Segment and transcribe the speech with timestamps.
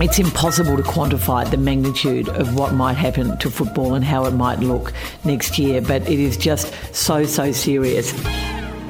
[0.00, 4.32] it's impossible to quantify the magnitude of what might happen to football and how it
[4.32, 4.92] might look
[5.24, 8.12] next year, but it is just so, so serious.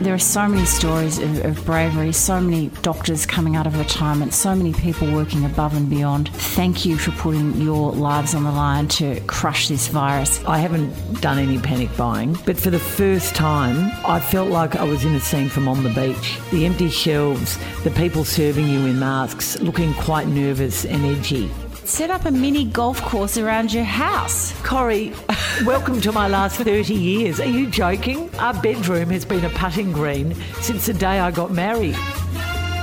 [0.01, 4.33] There are so many stories of, of, bravery, so many doctors coming out of retirement,
[4.33, 6.29] so many people working above and beyond.
[6.29, 10.41] Thank you for putting your lives on the line to crush this virus.
[10.45, 14.85] I haven't done any panic buying, but for the first time, I felt like I
[14.85, 16.39] was in a scene from On the Beach.
[16.53, 21.51] The empty shelves, the people serving you in masks, looking quite nervous and edgy
[21.89, 24.53] set up a mini golf course around your house.
[24.63, 25.15] Corrie,
[25.65, 27.41] welcome to my last 30 years.
[27.41, 28.33] Are you joking?
[28.37, 31.97] Our bedroom has been a putting green since the day I got married.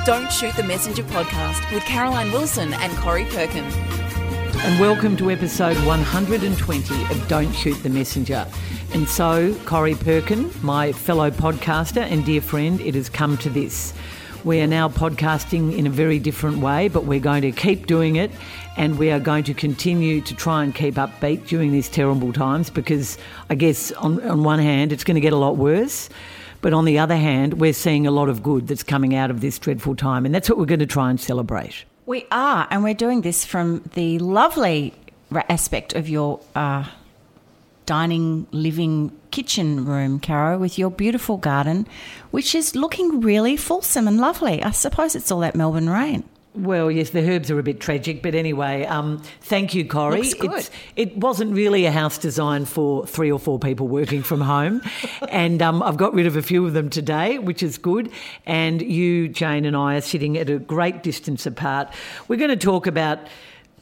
[0.07, 3.63] Don't Shoot the Messenger podcast with Caroline Wilson and Corrie Perkin.
[3.63, 8.47] And welcome to episode 120 of Don't Shoot the Messenger.
[8.95, 13.93] And so, Corrie Perkin, my fellow podcaster and dear friend, it has come to this.
[14.43, 18.15] We are now podcasting in a very different way, but we're going to keep doing
[18.15, 18.29] it
[18.77, 22.69] and we are going to continue to try and keep upbeat during these terrible times
[22.69, 23.17] because
[23.49, 26.09] I guess on, on one hand it's going to get a lot worse.
[26.61, 29.39] But on the other hand, we're seeing a lot of good that's coming out of
[29.39, 31.85] this dreadful time, and that's what we're going to try and celebrate.
[32.07, 34.95] We are, and we're doing this from the lovely
[35.31, 36.85] aspect of your uh,
[37.85, 41.87] dining, living, kitchen room, Caro, with your beautiful garden,
[42.31, 44.63] which is looking really fulsome and lovely.
[44.63, 46.23] I suppose it's all that Melbourne rain.
[46.55, 50.21] Well, yes, the herbs are a bit tragic, but anyway, um, thank you, Corrie.
[50.21, 50.51] Looks good.
[50.53, 54.81] It's, it wasn't really a house designed for three or four people working from home,
[55.29, 58.09] and um, I've got rid of a few of them today, which is good.
[58.45, 61.93] And you, Jane, and I are sitting at a great distance apart.
[62.27, 63.19] We're going to talk about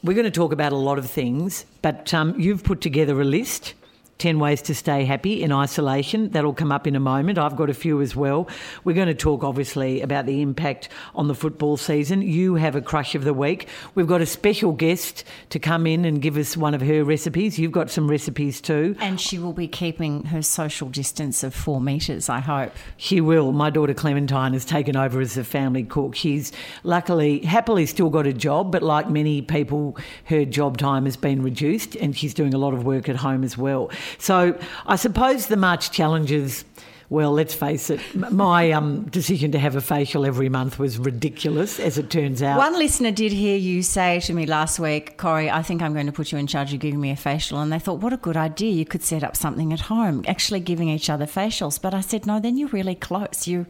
[0.02, 3.24] we're going to talk about a lot of things, but um, you've put together a
[3.24, 3.74] list
[4.18, 6.30] 10 ways to stay happy in isolation.
[6.30, 7.38] That'll come up in a moment.
[7.38, 8.48] I've got a few as well.
[8.84, 12.22] We're going to talk, obviously, about the impact on the football season.
[12.22, 13.68] You have a crush of the week.
[13.94, 17.58] We've got a special guest to come in and give us one of her recipes.
[17.58, 18.96] You've got some recipes too.
[19.00, 22.72] And she will be keeping her social distance of four metres, I hope.
[22.96, 23.52] She will.
[23.52, 26.14] My daughter Clementine has taken over as a family cook.
[26.14, 26.52] She's
[26.82, 29.96] luckily, happily still got a job, but like many people,
[30.26, 33.44] her job time has been reduced and she's doing a lot of work at home
[33.44, 33.90] as well.
[34.18, 36.64] So I suppose the March challenges.
[37.10, 41.78] Well, let's face it, my um, decision to have a facial every month was ridiculous,
[41.78, 42.56] as it turns out.
[42.56, 46.06] One listener did hear you say to me last week, Corrie, I think I'm going
[46.06, 47.60] to put you in charge of giving me a facial.
[47.60, 48.72] And they thought, what a good idea.
[48.72, 51.80] You could set up something at home, actually giving each other facials.
[51.80, 53.46] But I said, no, then you're really close.
[53.46, 53.66] You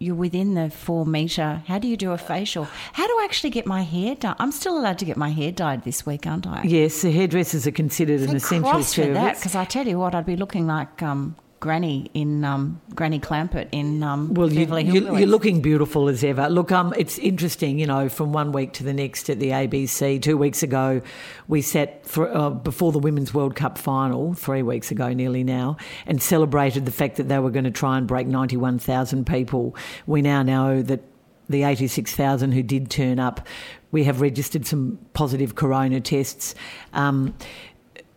[0.00, 1.62] you're within the four metre.
[1.66, 2.64] How do you do a facial?
[2.94, 4.34] How do I actually get my hair done?
[4.38, 6.62] I'm still allowed to get my hair dyed this week, aren't I?
[6.64, 9.38] Yes, the hairdressers are considered Thank an essential service.
[9.38, 13.68] Because I tell you what, I'd be looking like um, Granny in um, Granny Clampett
[13.70, 16.48] in um, well, you, you, are looking beautiful as ever.
[16.48, 20.22] Look, um, it's interesting, you know, from one week to the next at the ABC.
[20.22, 21.02] Two weeks ago,
[21.48, 25.76] we sat for, uh, before the Women's World Cup final, three weeks ago nearly now,
[26.06, 29.76] and celebrated the fact that they were going to try and break 91,000 people.
[30.06, 31.02] We now know that
[31.50, 33.46] the 86,000 who did turn up,
[33.90, 36.54] we have registered some positive corona tests.
[36.92, 37.34] Um,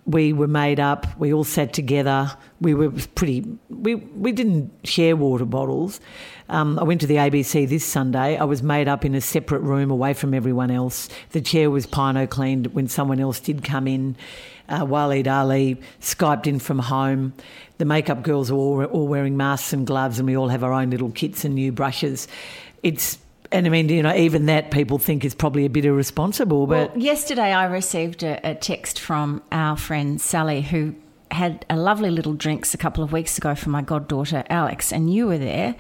[0.06, 1.08] we were made up.
[1.18, 2.36] We all sat together.
[2.60, 3.46] We were pretty.
[3.70, 6.00] We we didn't share water bottles.
[6.50, 8.38] Um, I went to the ABC this Sunday.
[8.38, 11.08] I was made up in a separate room away from everyone else.
[11.32, 14.16] The chair was Pine O cleaned when someone else did come in.
[14.70, 17.34] Uh, Waleed Aly skyped in from home.
[17.78, 20.74] The makeup girls are all, all wearing masks and gloves, and we all have our
[20.74, 22.28] own little kits and new brushes.
[22.82, 23.18] It's
[23.54, 26.68] and I mean, you know, even that people think is probably a bit irresponsible.
[26.68, 30.96] But well, yesterday I received a, a text from our friend Sally, who
[31.32, 35.14] had a lovely little drinks a couple of weeks ago for my goddaughter Alex, and
[35.14, 35.76] you were there.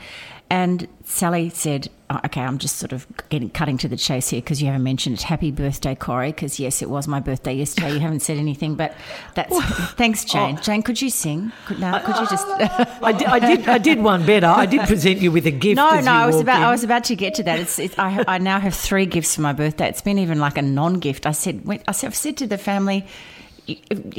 [0.53, 4.39] And Sally said, oh, "Okay, I'm just sort of getting cutting to the chase here
[4.39, 5.23] because you haven't mentioned it.
[5.23, 6.31] Happy birthday, Corrie!
[6.31, 7.91] Because yes, it was my birthday yesterday.
[7.93, 8.95] You haven't said anything, but
[9.33, 9.59] that's
[9.93, 10.57] thanks, Jane.
[10.59, 10.61] Oh.
[10.61, 11.51] Jane, could you sing?
[11.65, 11.97] Could now?
[11.97, 12.45] Could you just?
[13.01, 13.67] I, did, I did.
[13.67, 14.45] I did one better.
[14.45, 15.77] I did present you with a gift.
[15.77, 16.11] No, no.
[16.11, 16.57] I was about.
[16.57, 16.63] In.
[16.65, 17.59] I was about to get to that.
[17.59, 17.79] It's.
[17.79, 19.89] it's I, I now have three gifts for my birthday.
[19.89, 21.25] It's been even like a non-gift.
[21.25, 21.63] I said.
[21.87, 22.09] I said.
[22.09, 23.07] I've said to the family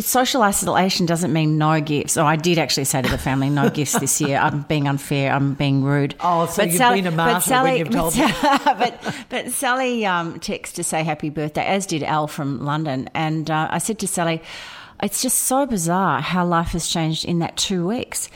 [0.01, 2.17] social isolation doesn't mean no gifts.
[2.17, 4.39] Oh, I did actually say to the family, no gifts this year.
[4.39, 5.33] I'm being unfair.
[5.33, 6.15] I'm being rude.
[6.21, 9.51] Oh, so but you've Sally, been a martyr Sally, when you've told but, but, but
[9.51, 13.09] Sally um, texted to say happy birthday, as did Al from London.
[13.15, 14.43] And uh, I said to Sally,
[15.03, 18.31] it's just so bizarre how life has changed in that two weeks.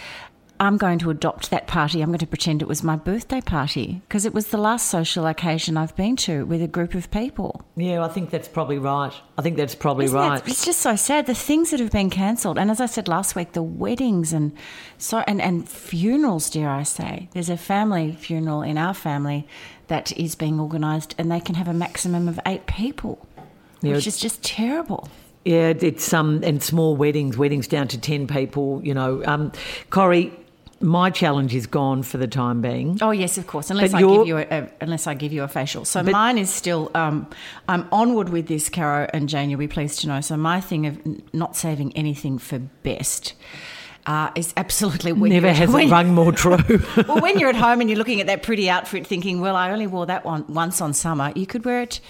[0.61, 2.03] I'm going to adopt that party.
[2.03, 5.27] I'm going to pretend it was my birthday party because it was the last social
[5.27, 7.63] occasion I've been to with a group of people.
[7.77, 9.13] Yeah, I think that's probably right.
[9.37, 10.43] I think that's probably Isn't right.
[10.43, 11.27] That, it's just so sad.
[11.27, 14.53] The things that have been cancelled, and as I said last week, the weddings and
[14.99, 16.51] so and, and funerals.
[16.51, 17.29] Dare I say?
[17.33, 19.47] There's a family funeral in our family
[19.87, 23.27] that is being organised, and they can have a maximum of eight people.
[23.81, 25.09] Yeah, which is just terrible.
[25.45, 28.81] Yeah, it's um and small weddings, weddings down to ten people.
[28.85, 29.53] You know, um,
[29.91, 30.33] Corrie,
[30.81, 32.99] my challenge is gone for the time being.
[33.01, 33.71] Oh yes, of course.
[33.71, 35.85] Unless I give you a, a unless I give you a facial.
[35.85, 36.91] So mine is still.
[36.95, 37.27] Um,
[37.69, 39.51] I'm onward with this, Caro and Jane.
[39.51, 40.21] You'll be pleased to know.
[40.21, 43.35] So my thing of not saving anything for best.
[44.07, 46.57] Uh, is absolutely when Never has when- it rung more true.
[47.07, 49.71] well, when you're at home and you're looking at that pretty outfit, thinking, "Well, I
[49.71, 52.01] only wore that one once on summer," you could wear it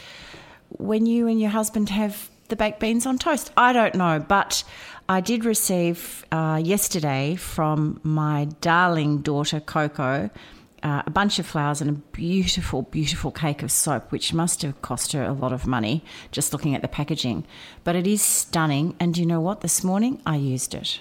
[0.69, 3.51] when you and your husband have the baked beans on toast.
[3.57, 4.63] I don't know, but
[5.11, 10.29] I did receive uh, yesterday from my darling daughter Coco.
[10.83, 14.81] Uh, a bunch of flowers and a beautiful, beautiful cake of soap, which must have
[14.83, 17.47] cost her a lot of money just looking at the packaging.
[17.85, 18.95] But it is stunning.
[19.01, 19.63] And you know what?
[19.63, 21.01] This morning I used it.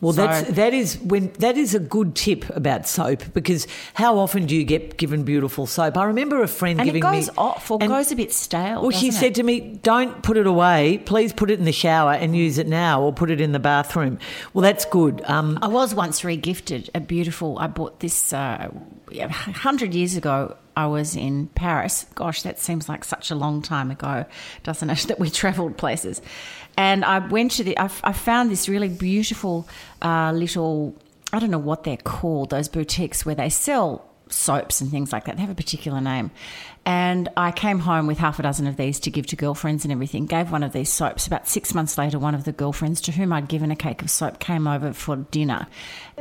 [0.00, 4.16] Well, So- that's that is when that is a good tip about soap because how
[4.18, 5.96] often do you get given beautiful soap?
[5.96, 8.32] I remember a friend And giving it goes me off or and- goes a bit
[8.32, 8.82] stale.
[8.82, 10.98] Well, she doesn't said to me, "Don't put it away.
[11.04, 13.58] Please put it in the shower and use it now, or put it in the
[13.58, 14.18] bathroom."
[14.54, 15.20] Well, that's good.
[15.26, 17.58] Um, I was once regifted a beautiful.
[17.58, 18.68] I bought this uh,
[19.12, 20.56] a hundred years ago.
[20.76, 22.06] I was in Paris.
[22.14, 24.26] Gosh, that seems like such a long time ago,
[24.62, 24.98] doesn't it?
[25.08, 26.22] That we travelled places,
[26.78, 27.76] and I went to the.
[27.76, 29.68] I, I found this really beautiful
[30.00, 30.96] uh, little.
[31.32, 32.50] I don't know what they're called.
[32.50, 35.36] Those boutiques where they sell soaps and things like that.
[35.36, 36.30] They have a particular name.
[36.86, 39.90] And I came home with half a dozen of these to give to girlfriends and
[39.90, 40.26] everything.
[40.26, 41.26] Gave one of these soaps.
[41.26, 44.08] About six months later, one of the girlfriends to whom I'd given a cake of
[44.08, 45.66] soap came over for dinner.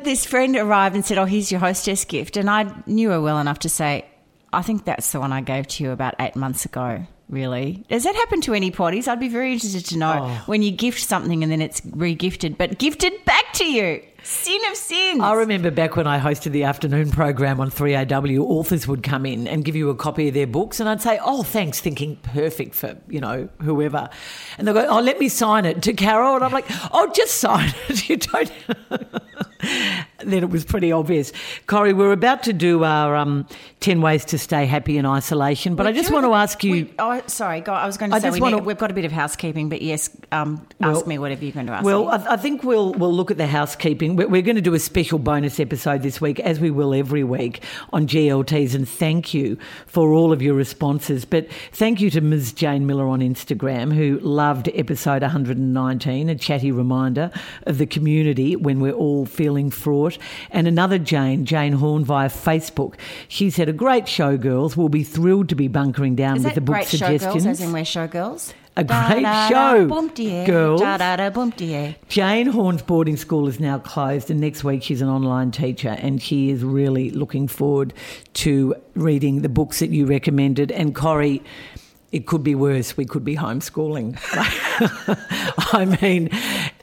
[0.02, 2.36] This friend arrived and said, Oh, here's your hostess gift.
[2.36, 4.08] And I knew her well enough to say,
[4.52, 7.06] I think that's the one I gave to you about eight months ago.
[7.30, 7.84] Really?
[7.90, 9.08] Does that happen to any potties?
[9.08, 10.44] I'd be very interested to know oh.
[10.46, 14.02] when you gift something and then it's re-gifted, but gifted back to you.
[14.24, 15.22] Sin of sins.
[15.22, 19.48] I remember back when I hosted the afternoon program on 3AW, authors would come in
[19.48, 22.76] and give you a copy of their books, and I'd say, "Oh, thanks," thinking perfect
[22.76, 24.10] for you know whoever,
[24.58, 27.36] and they go, "Oh, let me sign it to Carol," and I'm like, "Oh, just
[27.40, 28.10] sign it.
[28.10, 28.52] you don't."
[30.20, 31.32] then it was pretty obvious.
[31.66, 33.48] Corrie, we're about to do our um,
[33.80, 36.72] 10 ways to stay happy in isolation, but I just want to ask you.
[36.72, 37.62] we- oh, sorry.
[37.62, 39.70] Go, I was going to I say we need, we've got a bit of housekeeping,
[39.70, 42.12] but yes, um, Well- ask me whatever you're going to ask Well, me.
[42.12, 44.07] I, I think we'll we'll look at the housekeeping.
[44.16, 47.24] We're, we're going to do a special bonus episode this week, as we will every
[47.24, 48.74] week on GLTs.
[48.76, 51.26] And thank you for all of your responses.
[51.26, 52.54] But thank you to Ms.
[52.54, 57.32] Jane Miller on Instagram, who loved episode 119, a chatty reminder
[57.64, 60.18] of the community when we're all feeling fraught.
[60.52, 62.96] And another Jane, Jane Horn via Facebook.
[63.28, 64.78] She said, "A great show, girls.
[64.78, 67.62] We'll be thrilled to be bunkering down Is with the book great suggestions." showgirls, as
[67.62, 68.54] in we're showgirls?
[68.78, 69.88] A great show,
[70.46, 70.82] girls.
[72.10, 76.22] Jane Horn's boarding school is now closed, and next week she's an online teacher, and
[76.22, 77.92] she is really looking forward
[78.36, 80.72] to reading the books that you recommended.
[80.72, 81.42] And Corrie,
[82.12, 82.96] it could be worse.
[82.96, 84.16] We could be homeschooling.
[85.74, 86.30] I mean,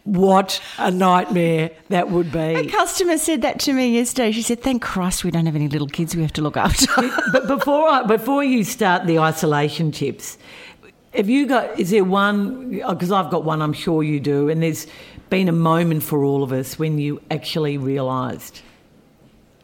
[0.03, 2.39] what a nightmare that would be.
[2.39, 4.33] A customer said that to me yesterday.
[4.33, 6.87] She said, "Thank Christ we don't have any little kids we have to look after."
[7.33, 10.37] but before I, before you start the isolation tips,
[11.15, 11.79] have you got?
[11.79, 12.71] Is there one?
[12.71, 13.63] Because I've got one.
[13.63, 14.49] I'm sure you do.
[14.49, 14.87] And there's
[15.31, 18.61] been a moment for all of us when you actually realised,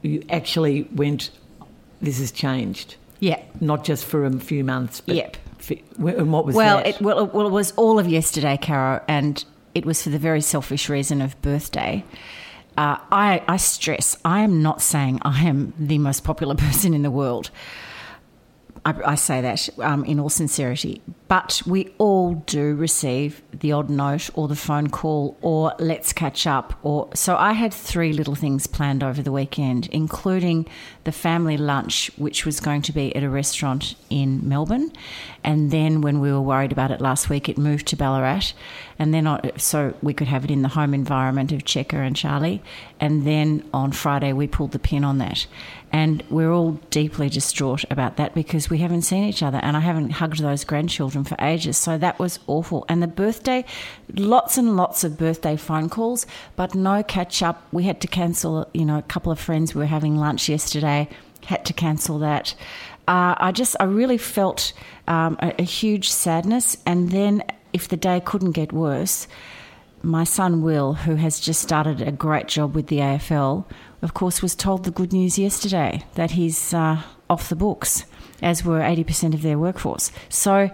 [0.02, 1.30] you actually went,
[2.00, 3.38] "This has changed." yeah.
[3.60, 5.02] Not just for a few months.
[5.02, 5.36] But Yep.
[5.58, 5.76] for-
[6.08, 6.86] and what was Well, that?
[6.86, 10.18] it, well, it- well, it was all of yesterday, Caro, and it was for the
[10.18, 12.02] very selfish reason of birthday.
[12.78, 17.02] Uh, I, I stress, I am not saying I am the most popular person in
[17.02, 17.50] the world.
[18.84, 23.90] I, I say that um, in all sincerity, but we all do receive the odd
[23.90, 26.78] note or the phone call or let's catch up.
[26.82, 30.66] Or so I had three little things planned over the weekend, including
[31.04, 34.92] the family lunch, which was going to be at a restaurant in Melbourne,
[35.44, 38.52] and then when we were worried about it last week, it moved to Ballarat,
[38.98, 42.14] and then on, so we could have it in the home environment of Checker and
[42.16, 42.62] Charlie,
[42.98, 45.46] and then on Friday we pulled the pin on that.
[45.92, 49.80] And we're all deeply distraught about that because we haven't seen each other and I
[49.80, 51.76] haven't hugged those grandchildren for ages.
[51.76, 52.84] So that was awful.
[52.88, 53.64] And the birthday,
[54.14, 57.66] lots and lots of birthday phone calls, but no catch up.
[57.72, 61.08] We had to cancel, you know, a couple of friends we were having lunch yesterday,
[61.44, 62.54] had to cancel that.
[63.08, 64.72] Uh, I just, I really felt
[65.08, 66.76] um, a, a huge sadness.
[66.86, 67.42] And then
[67.72, 69.26] if the day couldn't get worse,
[70.02, 73.64] my son Will, who has just started a great job with the AFL,
[74.02, 78.04] of course, was told the good news yesterday that he's uh, off the books,
[78.42, 80.10] as were 80% of their workforce.
[80.28, 80.70] So,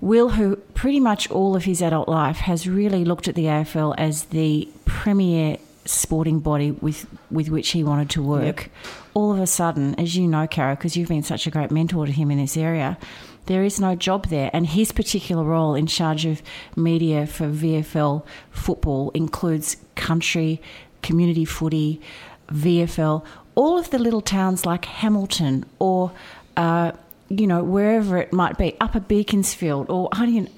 [0.00, 3.94] Will, who pretty much all of his adult life has really looked at the AFL
[3.98, 8.70] as the premier sporting body with with which he wanted to work.
[9.14, 12.06] All of a sudden, as you know, Caro, because you've been such a great mentor
[12.06, 12.98] to him in this area,
[13.46, 14.50] there is no job there.
[14.52, 16.42] And his particular role in charge of
[16.76, 20.60] media for VFL football includes country,
[21.02, 22.00] community footy,
[22.48, 26.12] VFL, all of the little towns like Hamilton or.
[26.56, 26.92] Uh,
[27.28, 30.10] you know, wherever it might be, Upper Beaconsfield, or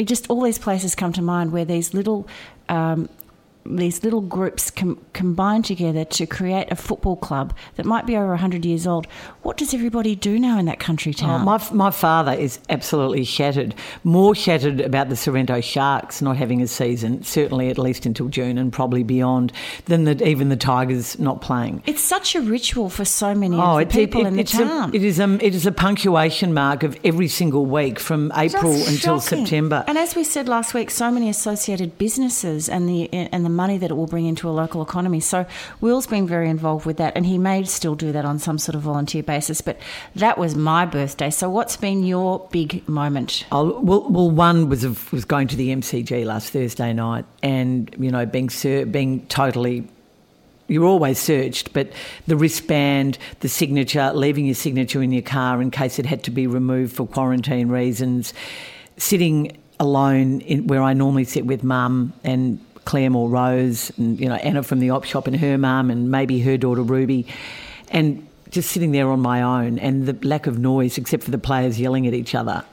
[0.03, 2.27] just all these places come to mind where these little
[2.69, 3.09] um,
[3.67, 8.29] these little groups com- combine together to create a football club that might be over
[8.29, 9.07] 100 years old.
[9.43, 11.41] What does everybody do now in that country oh, town?
[11.41, 13.75] Oh, my, my father is absolutely shattered.
[14.03, 18.59] More shattered about the Sorrento Sharks not having a season, certainly at least until June
[18.59, 19.53] and probably beyond,
[19.87, 21.83] than the, even the Tigers not playing.
[21.87, 24.91] It's such a ritual for so many oh, people it, it, in the town.
[24.91, 28.75] A, it, is a, it is a punctuation mark of every single week from April
[28.75, 29.47] Just until shocking.
[29.47, 29.85] September.
[29.87, 33.79] And as we said last week, so many associated businesses and the, and the money
[33.79, 35.21] that it will bring into a local economy.
[35.21, 35.47] So
[35.81, 38.75] Will's been very involved with that, and he may still do that on some sort
[38.75, 39.61] of volunteer basis.
[39.61, 39.79] But
[40.17, 41.31] that was my birthday.
[41.31, 43.47] So what's been your big moment?
[43.53, 47.95] Oh, well, well, one was of, was going to the MCG last Thursday night, and
[47.99, 48.51] you know being
[48.91, 49.89] being totally
[50.67, 51.93] you're always searched, but
[52.27, 56.31] the wristband, the signature, leaving your signature in your car in case it had to
[56.31, 58.33] be removed for quarantine reasons,
[58.97, 64.29] sitting alone in, where I normally sit with mum and Claire or Rose and, you
[64.29, 67.27] know, Anna from the op shop and her mum and maybe her daughter Ruby.
[67.89, 71.39] And just sitting there on my own and the lack of noise except for the
[71.39, 72.65] players yelling at each other.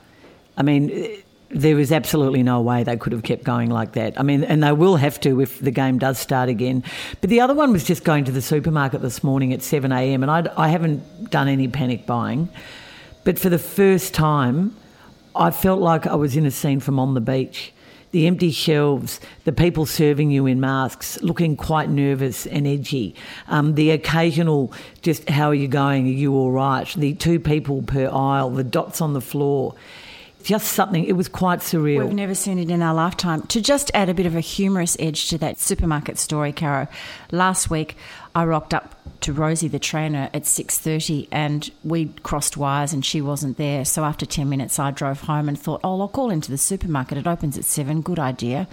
[0.56, 1.18] I mean, eh,
[1.50, 4.18] there was absolutely no way they could have kept going like that.
[4.20, 6.84] I mean, and they will have to if the game does start again.
[7.20, 10.24] But the other one was just going to the supermarket this morning at 7 a.m.
[10.24, 12.48] and I'd, I haven't done any panic buying.
[13.24, 14.76] But for the first time,
[15.36, 17.74] I felt like I was in a scene from On the Beach
[18.12, 23.16] the empty shelves, the people serving you in masks, looking quite nervous and edgy,
[23.48, 27.82] um, the occasional just how are you going, are you all right, the two people
[27.82, 29.76] per aisle, the dots on the floor
[30.42, 32.06] just something, it was quite surreal.
[32.06, 33.44] We've never seen it in our lifetime.
[33.44, 36.88] To just add a bit of a humorous edge to that supermarket story, Caro,
[37.32, 37.96] last week
[38.36, 43.22] I rocked up to Rosie the trainer at 6.30 and we crossed wires and she
[43.22, 43.86] wasn't there.
[43.86, 47.18] So after 10 minutes I drove home and thought, oh, I'll call into the supermarket.
[47.18, 48.68] It opens at 7, good idea.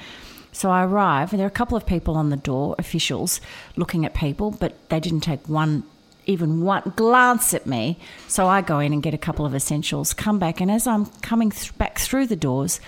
[0.52, 3.40] So I arrive and there are a couple of people on the door, officials,
[3.76, 5.84] looking at people, but they didn't take one
[6.28, 7.98] even one glance at me.
[8.28, 11.06] So I go in and get a couple of essentials, come back, and as I'm
[11.22, 12.78] coming th- back through the doors,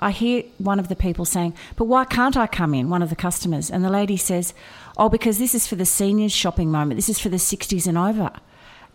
[0.00, 2.90] I hear one of the people saying, But why can't I come in?
[2.90, 3.70] One of the customers.
[3.70, 4.52] And the lady says,
[4.96, 6.98] Oh, because this is for the seniors shopping moment.
[6.98, 8.30] This is for the 60s and over.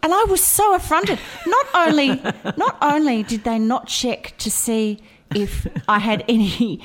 [0.02, 1.20] And I was so affronted.
[1.48, 2.08] Not only,
[2.58, 5.02] not only did they not check to see
[5.34, 6.82] if I had any.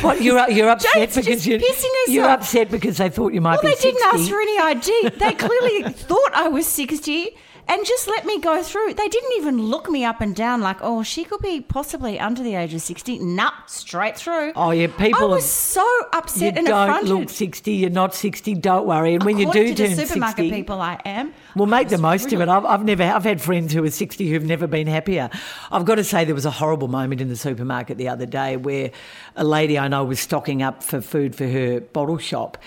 [0.04, 1.60] what you're you're upset Jane's because you're,
[2.08, 3.66] you're upset because they thought you might well, be.
[3.68, 5.08] Well, they didn't ask for any ID.
[5.18, 7.36] They clearly thought I was sixty
[7.70, 8.94] and just let me go through.
[8.94, 12.42] They didn't even look me up and down like, oh, she could be possibly under
[12.42, 13.20] the age of 60.
[13.20, 14.52] Nah, straight through.
[14.56, 15.22] Oh, yeah, people.
[15.22, 17.08] I was so upset you and don't affronted.
[17.10, 17.72] look 60.
[17.72, 18.54] You're not 60.
[18.54, 19.14] Don't worry.
[19.14, 21.32] And when you do to turn the supermarket 60, people, I am.
[21.54, 22.42] Well, make the most really...
[22.42, 22.48] of it.
[22.48, 23.04] I've, I've never.
[23.04, 25.30] I've had friends who are 60 who've never been happier.
[25.70, 28.56] I've got to say there was a horrible moment in the supermarket the other day
[28.56, 28.90] where
[29.36, 32.58] a lady I know was stocking up for food for her bottle shop,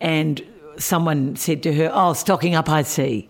[0.00, 0.44] and
[0.78, 3.28] someone said to her, "Oh, stocking up, I see."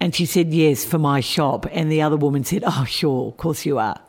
[0.00, 1.66] And she said, Yes, for my shop.
[1.70, 4.00] And the other woman said, Oh, sure, of course you are.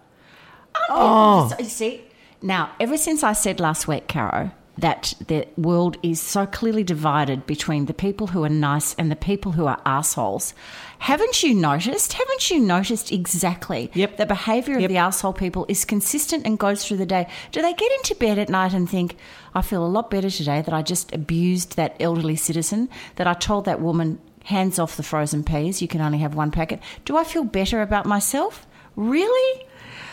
[0.90, 1.52] Oh.
[1.60, 2.04] You see,
[2.42, 7.46] now, ever since I said last week, Caro, that the world is so clearly divided
[7.46, 10.54] between the people who are nice and the people who are assholes.
[11.00, 12.14] Haven't you noticed?
[12.14, 14.18] Haven't you noticed exactly yep.
[14.18, 14.90] the behaviour of yep.
[14.90, 17.28] the asshole people is consistent and goes through the day?
[17.52, 19.18] Do they get into bed at night and think,
[19.54, 23.34] I feel a lot better today that I just abused that elderly citizen, that I
[23.34, 25.82] told that woman hands off the frozen peas.
[25.82, 26.80] You can only have one packet.
[27.06, 28.68] Do I feel better about myself?
[28.96, 29.66] Really?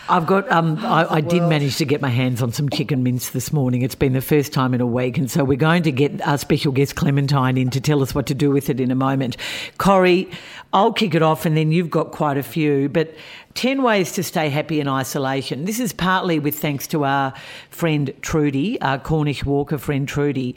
[0.09, 0.51] I've got.
[0.53, 3.83] Um, I, I did manage to get my hands on some chicken mince this morning.
[3.83, 6.39] It's been the first time in a week, and so we're going to get our
[6.39, 9.37] special guest Clementine in to tell us what to do with it in a moment.
[9.79, 10.31] Corrie,
[10.73, 12.89] I'll kick it off, and then you've got quite a few.
[12.89, 13.17] But
[13.55, 15.65] ten ways to stay happy in isolation.
[15.65, 17.35] This is partly with thanks to our
[17.71, 20.55] friend Trudy, our Cornish Walker friend Trudy.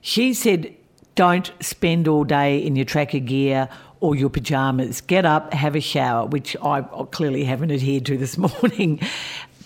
[0.00, 0.74] She said
[1.16, 3.68] don't spend all day in your tracker gear
[4.00, 5.00] or your pajamas.
[5.00, 9.00] Get up, have a shower, which I clearly haven't adhered to this morning.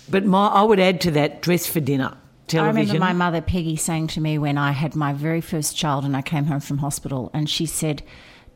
[0.09, 2.16] But my, I would add to that dress for dinner.
[2.47, 2.76] Television.
[2.76, 6.04] I remember my mother Peggy saying to me when I had my very first child
[6.04, 8.02] and I came home from hospital, and she said,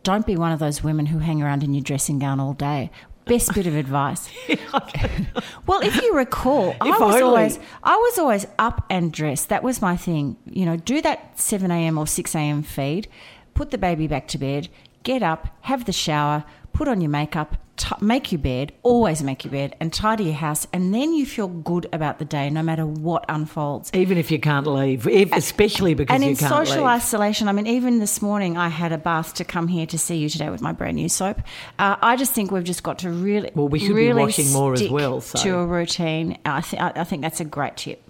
[0.03, 2.91] "Don't be one of those women who hang around in your dressing gown all day.
[3.25, 4.29] Best bit of advice.
[5.67, 7.23] well, if you recall, I was only.
[7.23, 9.49] always I was always up and dressed.
[9.49, 10.37] That was my thing.
[10.47, 11.97] You know, do that seven a.m.
[11.97, 12.63] or six a.m.
[12.63, 13.09] feed,
[13.55, 14.69] put the baby back to bed,
[15.05, 19.45] get up, have the shower, put on your makeup, t- make your bed, always make
[19.45, 22.63] your bed, and tidy your house, and then you feel good about the day, no
[22.63, 23.91] matter what unfolds.
[23.95, 26.85] Even if you can't leave, if, especially because And in social leave.
[26.87, 30.17] isolation, I mean, even this morning I had a bath to come here to see
[30.17, 31.41] you today with my brand new soap.
[31.79, 34.53] Uh, I just think we've just got to really, Well, we should be really washing
[34.53, 37.77] more as well, so- To a routine, I, th- I I think that's a great
[37.77, 38.01] tip.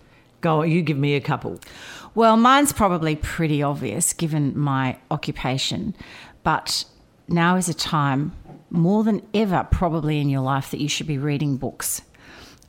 [0.40, 1.58] Go on, you give me a couple.
[2.14, 5.94] Well, mine's probably pretty obvious given my occupation,
[6.42, 6.84] but
[7.28, 8.32] now is a time
[8.74, 12.02] more than ever, probably in your life, that you should be reading books.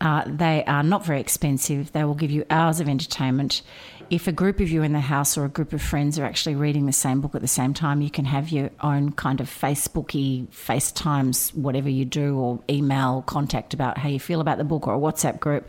[0.02, 1.92] Uh, they are not very expensive.
[1.94, 3.62] They will give you hours of entertainment.
[4.10, 6.56] If a group of you in the house or a group of friends are actually
[6.56, 9.50] reading the same book at the same time, you can have your own kind of
[9.50, 14.86] Facebooky, FaceTimes, whatever you do, or email contact about how you feel about the book
[14.88, 15.68] or a WhatsApp group.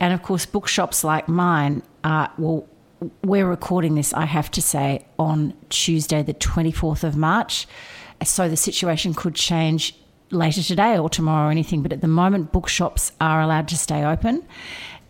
[0.00, 1.82] And of course, bookshops like mine
[2.38, 2.66] will
[3.22, 7.66] we're recording this, I have to say, on Tuesday, the 24th of March.
[8.24, 9.94] So the situation could change
[10.30, 11.82] later today or tomorrow or anything.
[11.82, 14.44] But at the moment, bookshops are allowed to stay open.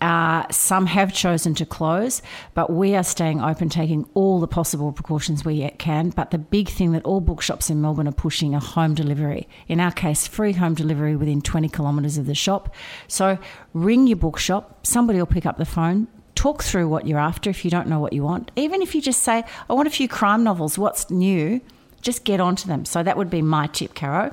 [0.00, 2.20] Uh, some have chosen to close,
[2.52, 6.10] but we are staying open, taking all the possible precautions we yet can.
[6.10, 9.48] But the big thing that all bookshops in Melbourne are pushing are home delivery.
[9.68, 12.74] In our case, free home delivery within 20 kilometres of the shop.
[13.08, 13.38] So
[13.72, 17.64] ring your bookshop, somebody will pick up the phone, talk through what you're after if
[17.64, 18.50] you don't know what you want.
[18.54, 21.62] Even if you just say, I want a few crime novels, what's new?
[22.06, 22.84] Just get onto them.
[22.84, 24.32] So that would be my tip, Caro.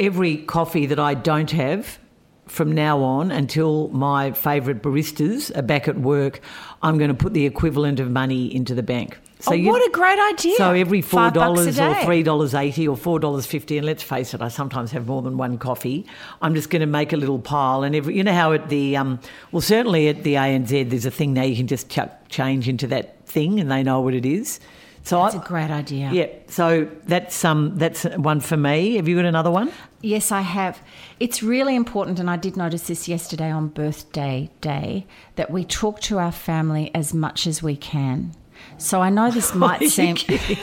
[0.00, 2.00] Every coffee that I don't have
[2.48, 6.40] from now on until my favourite baristas are back at work,
[6.82, 9.16] I'm going to put the equivalent of money into the bank.
[9.38, 10.56] So oh, you- what a great idea.
[10.56, 13.78] So every four Five bucks a dollars or three dollars eighty or four dollars fifty,
[13.78, 16.06] and let's face it, I sometimes have more than one coffee.
[16.42, 18.96] I'm just going to make a little pile, and every you know how at the
[18.96, 19.20] um,
[19.52, 22.88] well certainly at the ANZ there's a thing now you can just chuck change into
[22.88, 24.58] that thing, and they know what it is.
[25.04, 26.10] So That's I, a great idea.
[26.12, 28.96] yeah, so that's um that's one for me.
[28.96, 29.70] Have you got another one?
[30.00, 30.82] Yes, I have.
[31.20, 36.00] It's really important, and I did notice this yesterday on birthday day, that we talk
[36.00, 38.32] to our family as much as we can.
[38.78, 40.58] So I know this Are might you seem kidding?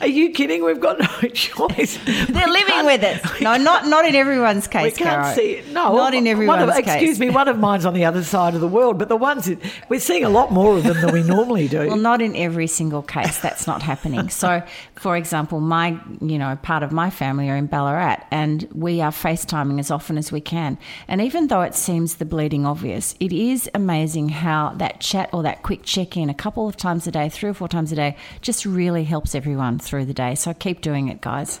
[0.00, 0.64] Are you kidding?
[0.64, 1.98] We've got no choice.
[2.04, 3.20] they're living with us.
[3.40, 4.98] No, not not in everyone's case.
[4.98, 5.34] We can't Caro.
[5.34, 5.68] see it.
[5.68, 6.94] No, not in one everyone's of, case.
[6.94, 9.46] Excuse me, one of mine's on the other side of the world, but the ones
[9.46, 11.88] that we're seeing a lot more of them than we normally do.
[11.88, 13.38] Well, not in every single case.
[13.38, 14.28] That's not happening.
[14.28, 14.62] So,
[14.96, 19.10] for example, my, you know, part of my family are in Ballarat and we are
[19.10, 20.76] FaceTiming as often as we can.
[21.08, 25.42] And even though it seems the bleeding obvious, it is amazing how that chat or
[25.44, 27.96] that quick check in a couple of times a day, three or four times a
[27.96, 30.36] day, just really helps everyone through the day.
[30.36, 31.60] So keep doing it, guys.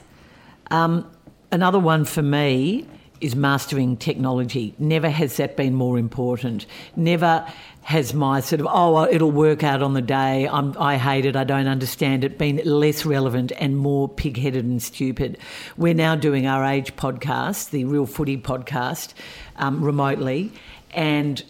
[0.70, 1.10] Um,
[1.50, 2.86] another one for me
[3.20, 4.72] is mastering technology.
[4.78, 6.66] Never has that been more important.
[6.94, 7.44] Never
[7.82, 11.34] has my sort of, oh, it'll work out on the day, I'm, I hate it,
[11.34, 15.38] I don't understand it, been less relevant and more pig headed and stupid.
[15.76, 19.12] We're now doing our age podcast, the Real Footy podcast,
[19.56, 20.52] um, remotely.
[20.92, 21.42] And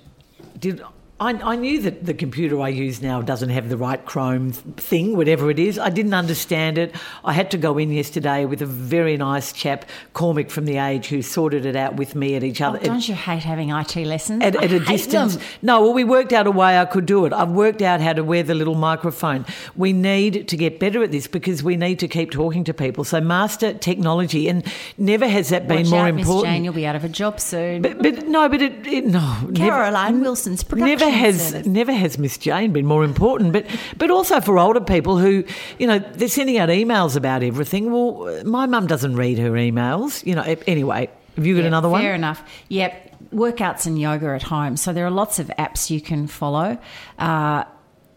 [0.59, 0.83] did
[1.20, 5.18] I, I knew that the computer I use now doesn't have the right Chrome thing,
[5.18, 5.78] whatever it is.
[5.78, 6.94] I didn't understand it.
[7.22, 11.09] I had to go in yesterday with a very nice chap, Cormick from The Age,
[11.09, 12.78] who sorted it out with me at each other.
[12.80, 14.42] Oh, don't you hate having IT lessons?
[14.42, 15.37] at, at a distance.
[15.37, 15.44] them.
[15.61, 17.35] No, well, we worked out a way I could do it.
[17.35, 19.44] I've worked out how to wear the little microphone.
[19.76, 23.04] We need to get better at this because we need to keep talking to people.
[23.04, 24.64] So master technology, and
[24.96, 26.54] never has that been Watch more out, Miss important.
[26.54, 27.83] Jane, you'll be out of a job soon.
[27.83, 29.20] But, but no, but it, it no.
[29.42, 31.66] never- Caroline Wilson's production never has service.
[31.66, 33.53] never has Miss Jane been more important.
[33.53, 35.44] But but also for older people who
[35.79, 37.92] you know they're sending out emails about everything.
[37.92, 40.25] Well, my mum doesn't read her emails.
[40.25, 40.42] You know.
[40.66, 42.01] Anyway, have you got Yeah, another one?
[42.01, 42.42] Fair enough.
[42.68, 43.09] Yep.
[43.33, 44.77] Workouts and yoga at home.
[44.77, 46.79] So there are lots of apps you can follow.
[47.18, 47.64] Uh,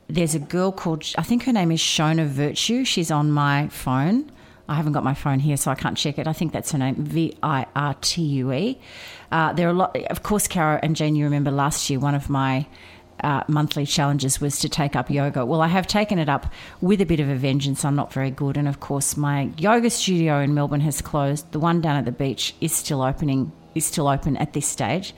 [0.07, 2.83] there's a girl called, I think her name is Shona Virtue.
[2.83, 4.31] She's on my phone.
[4.67, 6.25] I haven't got my phone here, so I can't check it.
[6.27, 8.79] I think that's her name, V I R T U E.
[9.33, 12.13] Uh, there are a lot, of course, Caro and Jane, you remember last year, one
[12.13, 12.67] of my
[13.23, 15.43] uh, monthly challenges was to take up yoga.
[15.43, 17.83] Well, I have taken it up with a bit of a vengeance.
[17.83, 18.57] I'm not very good.
[18.57, 21.51] And of course, my yoga studio in Melbourne has closed.
[21.51, 25.15] The one down at the beach is still opening, is still open at this stage,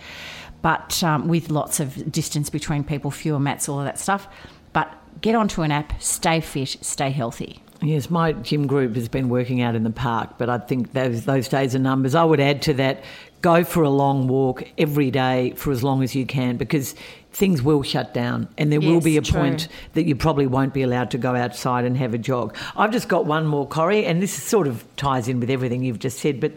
[0.62, 4.30] but um, with lots of distance between people, fewer mats, all of that stuff.
[4.72, 7.62] But get onto an app, stay fit, stay healthy.
[7.82, 11.26] Yes, my gym group has been working out in the park, but I think those
[11.26, 12.16] those days are numbers.
[12.16, 13.04] I would add to that:
[13.42, 16.96] go for a long walk every day for as long as you can, because
[17.34, 19.40] things will shut down, and there will be a true.
[19.40, 22.56] point that you probably won't be allowed to go outside and have a jog.
[22.78, 26.00] I've just got one more, Corrie, and this sort of ties in with everything you've
[26.00, 26.54] just said, but.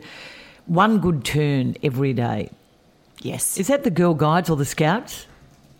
[0.68, 2.50] one good turn every day.
[3.22, 3.56] Yes.
[3.56, 5.26] Is that the Girl Guides or the Scouts?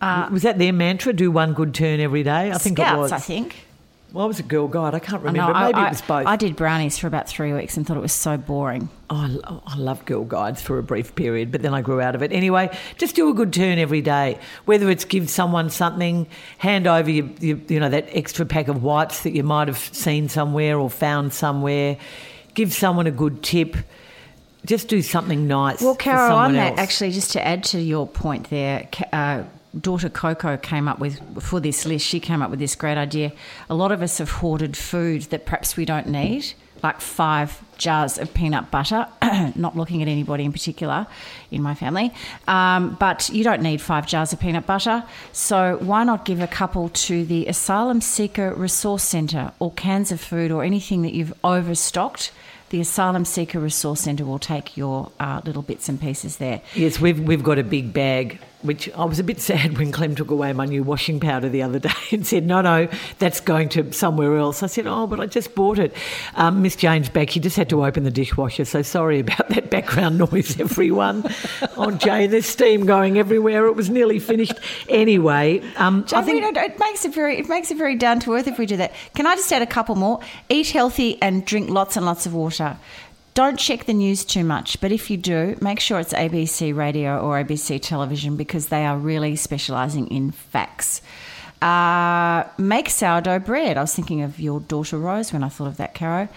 [0.01, 1.13] Uh, was that their mantra?
[1.13, 2.51] Do one good turn every day.
[2.51, 3.11] I think Scouts, it was.
[3.11, 3.55] I think.
[4.11, 4.95] Well, I was a Girl Guide.
[4.95, 5.59] I can't I know, remember.
[5.59, 6.25] Maybe I, it was both.
[6.25, 8.89] I did brownies for about three weeks and thought it was so boring.
[9.11, 12.01] Oh, I lo- I love Girl Guides for a brief period, but then I grew
[12.01, 12.31] out of it.
[12.31, 14.39] Anyway, just do a good turn every day.
[14.65, 18.81] Whether it's give someone something, hand over your, your, you know that extra pack of
[18.81, 21.97] wipes that you might have seen somewhere or found somewhere.
[22.55, 23.77] Give someone a good tip.
[24.65, 25.81] Just do something nice.
[25.81, 29.43] Well, for Carol, on that, actually, just to add to your point there, uh,
[29.77, 33.31] daughter Coco came up with, for this list, she came up with this great idea.
[33.69, 38.17] A lot of us have hoarded food that perhaps we don't need, like five jars
[38.17, 39.07] of peanut butter,
[39.55, 41.07] not looking at anybody in particular
[41.51, 42.13] in my family,
[42.47, 45.03] um, but you don't need five jars of peanut butter.
[45.31, 50.19] So why not give a couple to the Asylum Seeker Resource Centre or cans of
[50.19, 52.31] food or anything that you've overstocked?
[52.69, 56.61] The Asylum Seeker Resource Centre will take your uh, little bits and pieces there.
[56.75, 60.15] Yes, we've we've got a big bag, which I was a bit sad when Clem
[60.15, 63.69] took away my new washing powder the other day and said, "No, no, that's going
[63.69, 65.95] to somewhere else." I said, "Oh, but I just bought it."
[66.35, 67.29] Um, Miss Jane's back.
[67.29, 71.23] She just had to open the dishwasher, so sorry about that background noise, everyone.
[71.77, 73.65] oh, Jane, there's steam going everywhere.
[73.67, 75.61] It was nearly finished anyway.
[75.77, 78.33] Um, I I think think it makes it very it makes it very down to
[78.33, 78.93] earth if we do that.
[79.15, 80.19] Can I just add a couple more?
[80.49, 82.77] Eat healthy and drink lots and lots of water.
[83.33, 87.19] Don't check the news too much, but if you do, make sure it's ABC radio
[87.19, 91.01] or ABC television because they are really specialising in facts.
[91.61, 93.77] Uh, make sourdough bread.
[93.77, 96.27] I was thinking of your daughter Rose when I thought of that, Caro.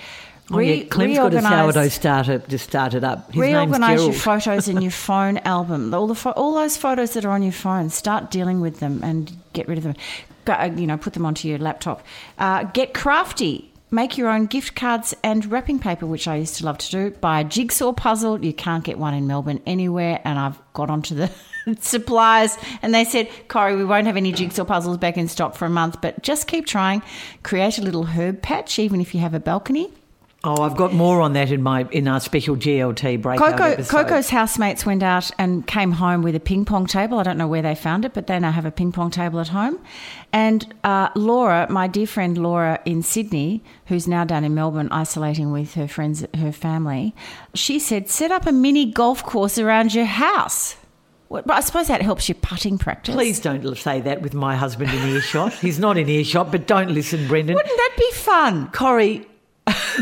[0.50, 3.26] oh, yeah, Clem's got a sourdough starter just started up.
[3.32, 5.94] His name's Reorganize your photos in your phone album.
[5.94, 7.88] All the pho- all those photos that are on your phone.
[7.90, 9.94] Start dealing with them and get rid of them.
[10.44, 12.04] Go, uh, you know, put them onto your laptop.
[12.38, 13.71] Uh, get crafty.
[13.94, 17.10] Make your own gift cards and wrapping paper, which I used to love to do.
[17.10, 18.42] Buy a jigsaw puzzle.
[18.42, 21.30] You can't get one in Melbourne anywhere, and I've got onto the
[21.80, 25.66] suppliers and they said, Corrie, we won't have any jigsaw puzzles back in stock for
[25.66, 27.02] a month, but just keep trying.
[27.42, 29.92] Create a little herb patch, even if you have a balcony.
[30.44, 33.90] Oh, I've got more on that in my in our special GLT breakout Coco, episode.
[33.90, 37.18] Coco's housemates went out and came home with a ping pong table.
[37.18, 39.38] I don't know where they found it, but they now have a ping pong table
[39.38, 39.78] at home.
[40.32, 45.52] And uh, Laura, my dear friend Laura in Sydney, who's now down in Melbourne isolating
[45.52, 47.14] with her friends, her family,
[47.54, 50.74] she said, set up a mini golf course around your house.
[51.28, 53.14] Well, I suppose that helps your putting practice.
[53.14, 55.54] Please don't say that with my husband in earshot.
[55.54, 57.54] He's not in earshot, but don't listen, Brendan.
[57.54, 58.70] Wouldn't that be fun?
[58.72, 59.26] Corrie,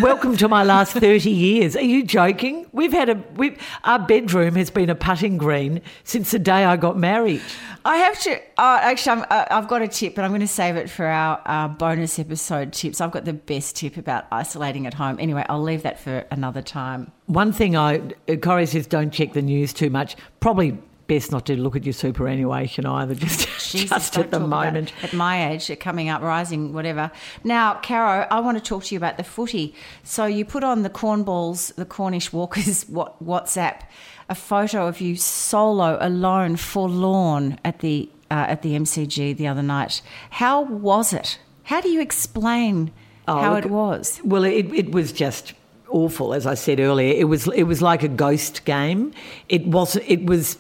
[0.01, 1.77] welcome to my last 30 years.
[1.77, 2.67] Are you joking?
[2.73, 6.77] We've had a we our bedroom has been a putting green since the day I
[6.77, 7.43] got married.
[7.85, 8.37] I have to.
[8.59, 11.07] Uh, actually, I'm, uh, I've got a tip, but I'm going to save it for
[11.07, 13.01] our uh, bonus episode tips.
[13.01, 15.17] I've got the best tip about isolating at home.
[15.19, 17.11] Anyway, I'll leave that for another time.
[17.27, 17.99] One thing I
[18.43, 20.17] Corrie says don't check the news too much.
[20.41, 20.79] Probably
[21.11, 23.41] best not to look at your superannuation either, just,
[23.73, 24.93] Jesus, just at the moment.
[25.03, 27.11] at my age, coming up, rising, whatever.
[27.43, 29.75] Now, Caro, I want to talk to you about the footy.
[30.05, 33.81] So you put on the Cornballs, the Cornish Walkers what, WhatsApp,
[34.29, 39.63] a photo of you solo, alone, forlorn at the uh, at the MCG the other
[39.63, 40.03] night.
[40.31, 41.41] How was it?
[41.65, 42.93] How do you explain
[43.27, 44.21] Oh, how look, it was?
[44.23, 45.55] Well, it, it was just
[45.91, 47.15] awful, as I said earlier.
[47.15, 49.13] It was it was like a ghost game.
[49.49, 50.57] It was it was.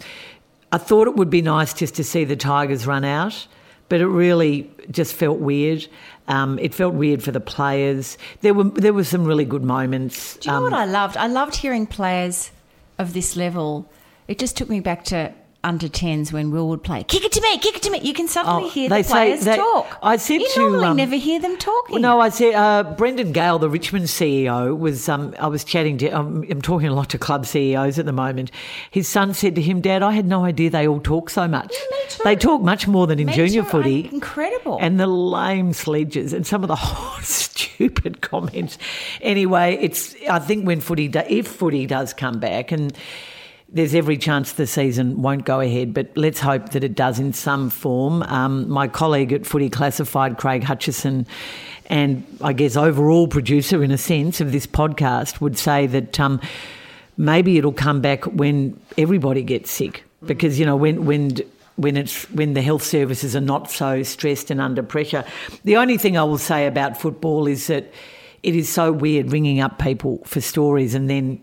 [0.72, 3.46] I thought it would be nice just to see the Tigers run out,
[3.88, 5.86] but it really just felt weird.
[6.28, 8.16] Um, it felt weird for the players.
[8.40, 10.36] There were there were some really good moments.
[10.36, 11.16] Do you know Um, what I loved?
[11.16, 12.50] I loved hearing players
[12.98, 13.90] of this level.
[14.28, 17.40] It just took me back to under 10s when Will would play, kick it to
[17.42, 18.00] me, kick it to me.
[18.00, 19.98] You can suddenly Oh, hear the players that- talk.
[20.02, 21.94] I said you to, normally um, never hear them talking.
[21.94, 25.08] Well, no, I said uh, Brendan Gale, the Richmond CEO, was.
[25.08, 26.08] Um, I was chatting to.
[26.10, 28.50] Um, I'm talking a lot to club CEOs at the moment.
[28.90, 31.74] His son said to him, "Dad, I had no idea they all talk so much.
[31.90, 32.06] Yeah.
[32.24, 33.68] They talk much more than in Me junior too.
[33.68, 34.08] footy.
[34.08, 34.78] I'm incredible.
[34.80, 36.76] And the lame sledges and some of the
[37.22, 38.78] stupid comments.
[39.20, 40.14] Anyway, it's.
[40.28, 42.96] I think when footy, do, if footy does come back and.
[43.72, 47.32] There's every chance the season won't go ahead, but let's hope that it does in
[47.32, 48.24] some form.
[48.24, 51.24] Um, my colleague at Footy Classified, Craig Hutchison,
[51.86, 56.40] and I guess overall producer, in a sense, of this podcast, would say that um,
[57.16, 61.36] maybe it'll come back when everybody gets sick, because you know when when
[61.76, 65.24] when it's when the health services are not so stressed and under pressure.
[65.64, 67.92] The only thing I will say about football is that
[68.42, 71.40] it is so weird ringing up people for stories and then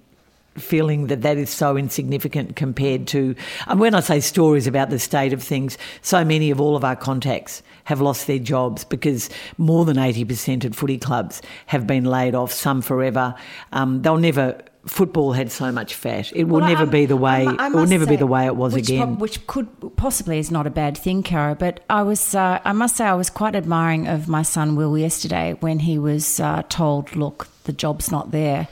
[0.59, 3.35] feeling that that is so insignificant compared to
[3.67, 6.83] and when I say stories about the state of things so many of all of
[6.83, 12.05] our contacts have lost their jobs because more than 80% at footy clubs have been
[12.05, 13.35] laid off some forever
[13.71, 16.31] um, they'll never football had so much fat.
[16.33, 17.45] It will Well, never I'm- be the way.
[17.45, 18.99] I'm- I it will never be the way it was which again.
[19.07, 19.67] prob- which could
[19.97, 21.55] possibly is not a bad thing, Caro.
[21.55, 24.97] But I was, uh, I must say, I was quite admiring of my son Will
[24.97, 28.69] yesterday when he was uh, told, "Look, the job's not there."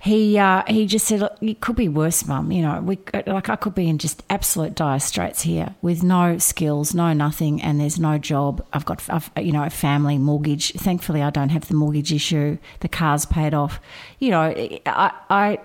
[0.00, 2.52] He uh, he just said, "It could be worse, Mum.
[2.52, 6.38] You know, we like I could be in just absolute dire straits here with no
[6.38, 8.64] skills, no nothing, and there's no job.
[8.72, 10.72] I've got, I've, you know, a family mortgage.
[10.74, 12.58] Thankfully, I don't have the mortgage issue.
[12.80, 13.80] The car's paid off.
[14.20, 14.42] You know,
[14.86, 15.58] I, I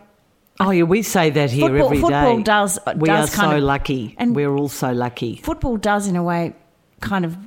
[0.59, 2.01] oh yeah, we say that here Football- every day.
[2.03, 4.15] football does- We does are so of- lucky.
[4.17, 5.35] and- We're all so lucky.
[5.43, 6.53] football does, in a way,
[7.01, 7.37] kind of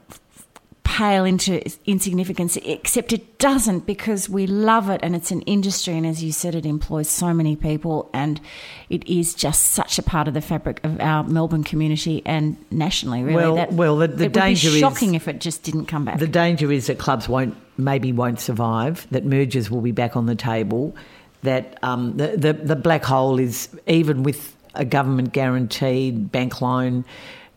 [0.87, 5.95] pale into insignificance, except it doesn't because we love it and it's an industry.
[5.95, 8.41] And as you said, it employs so many people and
[8.89, 13.25] it is just such a part of the fabric of our Melbourne community and nationally,
[13.25, 13.35] really.
[13.53, 16.19] Well- well, the- the danger is- shocking if it just didn't come back.
[16.21, 19.07] The danger is that clubs won't, maybe won't survive.
[19.11, 20.95] That mergers will be back on the table.
[21.43, 27.05] That um, the, the the black hole is even with a government guaranteed bank loan.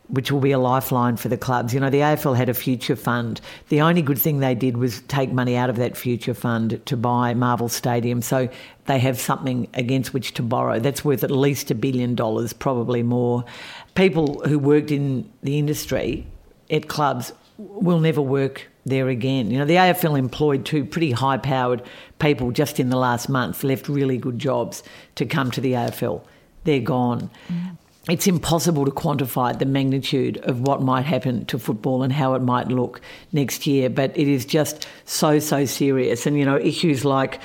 [0.10, 1.74] Which will be a lifeline for the clubs.
[1.74, 3.42] You know, the AFL had a future fund.
[3.70, 6.98] The only good thing they did was take money out of that future fund to
[6.98, 8.24] buy Marvel Stadium.
[8.24, 8.50] So
[8.86, 10.80] they have something against which to borrow.
[10.80, 13.46] That's worth at least a billion dollars, probably more.
[13.94, 16.26] People who worked in the industry
[16.72, 19.52] at clubs will never work there again.
[19.52, 21.84] You know, the AFL employed two pretty high powered
[22.20, 24.84] people just in the last month, left really good jobs
[25.16, 26.24] to come to the AFL.
[26.64, 27.30] They're gone.
[27.48, 27.78] Mm.
[28.10, 32.42] It's impossible to quantify the magnitude of what might happen to football and how it
[32.42, 36.26] might look next year, but it is just so, so serious.
[36.26, 37.40] And, you know, issues like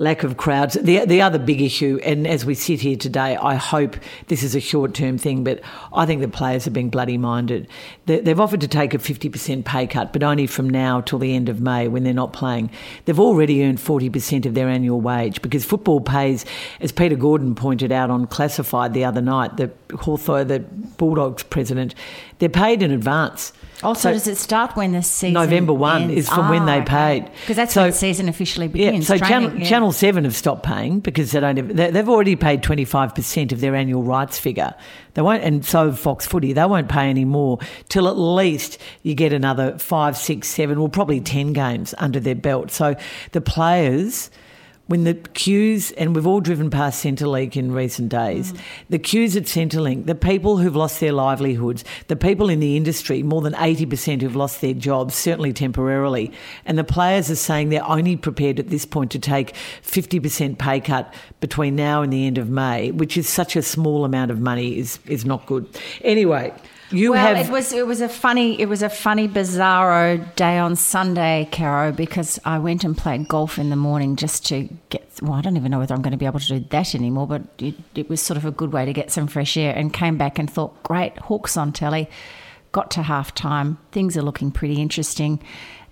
[0.00, 0.78] lack of crowds.
[0.80, 3.96] The, the other big issue, and as we sit here today, I hope
[4.28, 5.60] this is a short term thing, but
[5.92, 7.68] I think the players are being bloody minded.
[8.06, 11.34] They, they've offered to take a 50% pay cut, but only from now till the
[11.36, 12.70] end of May when they're not playing.
[13.04, 16.46] They've already earned 40% of their annual wage because football pays,
[16.80, 21.94] as Peter Gordon pointed out on Classified the other night, the Hawthorn, the Bulldogs president,
[22.38, 23.52] they're paid in advance.
[23.82, 26.14] Also, So- does it start when the season November 1 ends?
[26.14, 27.30] is from when they ah, paid.
[27.40, 29.08] Because that's So- when the season officially begins.
[29.08, 29.68] Yeah, so Channel, yeah.
[29.68, 33.60] Channel 7 have stopped paying because they don't have, they, they've already paid 25% of
[33.60, 34.74] their annual rights figure.
[35.14, 39.14] They won't, and so Fox Footy, they won't pay any more till at least you
[39.14, 42.70] get another five, six, seven, well, probably 10 games under their belt.
[42.70, 42.94] So
[43.32, 44.30] the players,
[44.90, 48.60] when the queues, and we've all driven past Centrelink in recent days, mm.
[48.88, 53.22] the queues at Centrelink, the people who've lost their livelihoods, the people in the industry,
[53.22, 56.32] more than 80% who've lost their jobs, certainly temporarily,
[56.64, 60.80] and the players are saying they're only prepared at this point to take 50% pay
[60.80, 64.40] cut between now and the end of May, which is such a small amount of
[64.40, 65.68] money, is, is not good.
[66.02, 66.52] Anyway,
[66.92, 67.46] you well, have.
[67.46, 71.92] it was it was a funny it was a funny bizarro day on Sunday, Caro,
[71.92, 75.06] because I went and played golf in the morning just to get.
[75.22, 77.26] Well, I don't even know whether I'm going to be able to do that anymore,
[77.26, 79.74] but it, it was sort of a good way to get some fresh air.
[79.74, 82.08] And came back and thought, great, Hawks on telly.
[82.72, 85.42] Got to half time, things are looking pretty interesting.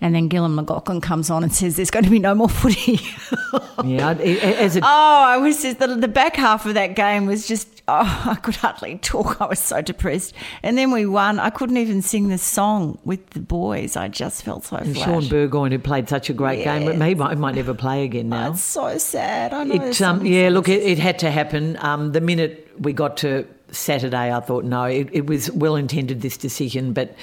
[0.01, 2.99] And then Gillon McLachlan comes on and says, "There's going to be no more footy."
[3.83, 7.47] yeah, as a Oh, I was just the, the back half of that game was
[7.47, 9.41] just oh, I could hardly talk.
[9.41, 10.33] I was so depressed.
[10.63, 11.39] And then we won.
[11.39, 13.95] I couldn't even sing the song with the boys.
[13.95, 15.05] I just felt so And flat.
[15.05, 18.29] Shaun Burgoyne, who played such a great game, but he might, might never play again
[18.29, 18.51] now.
[18.51, 19.53] It's so sad.
[19.53, 19.85] I know.
[19.85, 21.77] It, um, yeah, look, it, it had to happen.
[21.79, 26.21] Um, the minute we got to Saturday, I thought, no, it, it was well intended,
[26.21, 27.15] this decision, but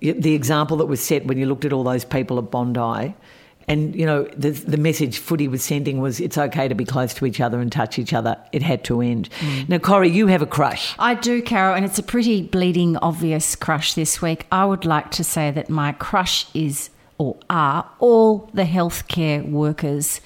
[0.00, 3.14] the example that was set when you looked at all those people at Bondi,
[3.66, 7.12] and you know the the message footy was sending was it's okay to be close
[7.14, 8.36] to each other and touch each other.
[8.52, 9.28] It had to end.
[9.40, 9.68] Mm.
[9.68, 10.94] Now, Corrie, you have a crush.
[10.98, 14.46] I do, Carol, and it's a pretty bleeding obvious crush this week.
[14.50, 20.20] I would like to say that my crush is or are all the healthcare workers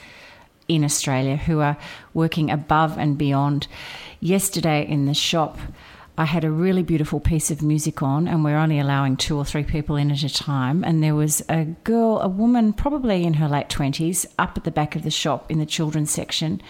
[0.69, 1.77] in Australia who are
[2.15, 3.67] working above and beyond.
[4.21, 5.59] Yesterday in the shop,
[6.19, 9.47] I had a really beautiful piece of music on, and we're only allowing two or
[9.47, 10.85] three people in at a time.
[10.85, 14.71] And there was a girl, a woman, probably in her late 20s, up at the
[14.71, 16.61] back of the shop in the children's section.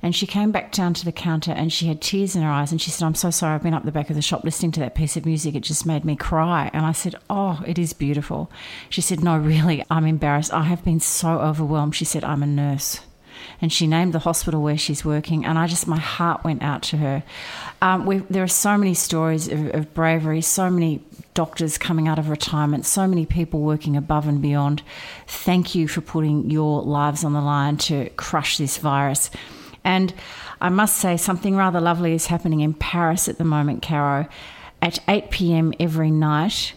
[0.00, 2.70] And she came back down to the counter and she had tears in her eyes.
[2.70, 4.70] And she said, I'm so sorry, I've been up the back of the shop listening
[4.72, 5.54] to that piece of music.
[5.54, 6.70] It just made me cry.
[6.74, 8.50] And I said, Oh, it is beautiful.
[8.90, 10.52] She said, No, really, I'm embarrassed.
[10.52, 11.96] I have been so overwhelmed.
[11.96, 13.00] She said, I'm a nurse
[13.60, 16.82] and she named the hospital where she's working and i just my heart went out
[16.82, 17.22] to her.
[17.82, 21.02] Um, there are so many stories of, of bravery so many
[21.34, 24.82] doctors coming out of retirement so many people working above and beyond.
[25.26, 29.30] Thank you for putting your lives on the line to crush this virus.
[29.84, 30.14] And
[30.60, 34.26] i must say something rather lovely is happening in paris at the moment caro.
[34.80, 36.74] At 8 p.m every night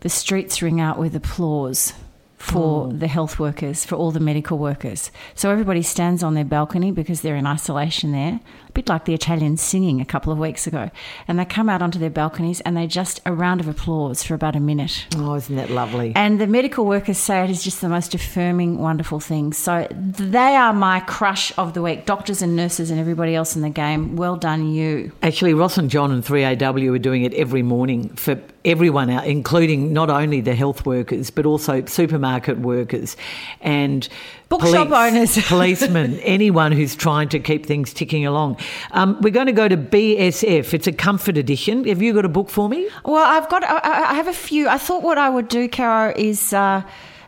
[0.00, 1.92] the streets ring out with applause
[2.40, 2.98] for hmm.
[2.98, 5.10] the health workers, for all the medical workers.
[5.34, 9.12] So everybody stands on their balcony because they're in isolation there, a bit like the
[9.12, 10.90] Italians singing a couple of weeks ago.
[11.28, 14.32] And they come out onto their balconies and they just a round of applause for
[14.32, 15.06] about a minute.
[15.16, 16.14] Oh, isn't that lovely?
[16.16, 19.52] And the medical workers say it is just the most affirming, wonderful thing.
[19.52, 22.06] So they are my crush of the week.
[22.06, 24.16] Doctors and nurses and everybody else in the game.
[24.16, 25.12] Well done, you.
[25.22, 29.92] Actually, Ross and John and 3AW are doing it every morning for everyone out, including
[29.92, 33.16] not only the health workers, but also supermarket workers
[33.60, 34.08] and
[34.48, 35.38] Bookshop owners.
[35.46, 38.58] policemen, anyone who's trying to keep things ticking along.
[38.90, 40.74] Um, we're going to go to BSF.
[40.74, 41.84] It's a comfort edition.
[41.84, 42.88] Have you got a book for me?
[43.04, 44.68] Well, I've got, I, I have a few.
[44.68, 46.52] I thought what I would do, Caro, is.
[46.52, 46.82] Uh,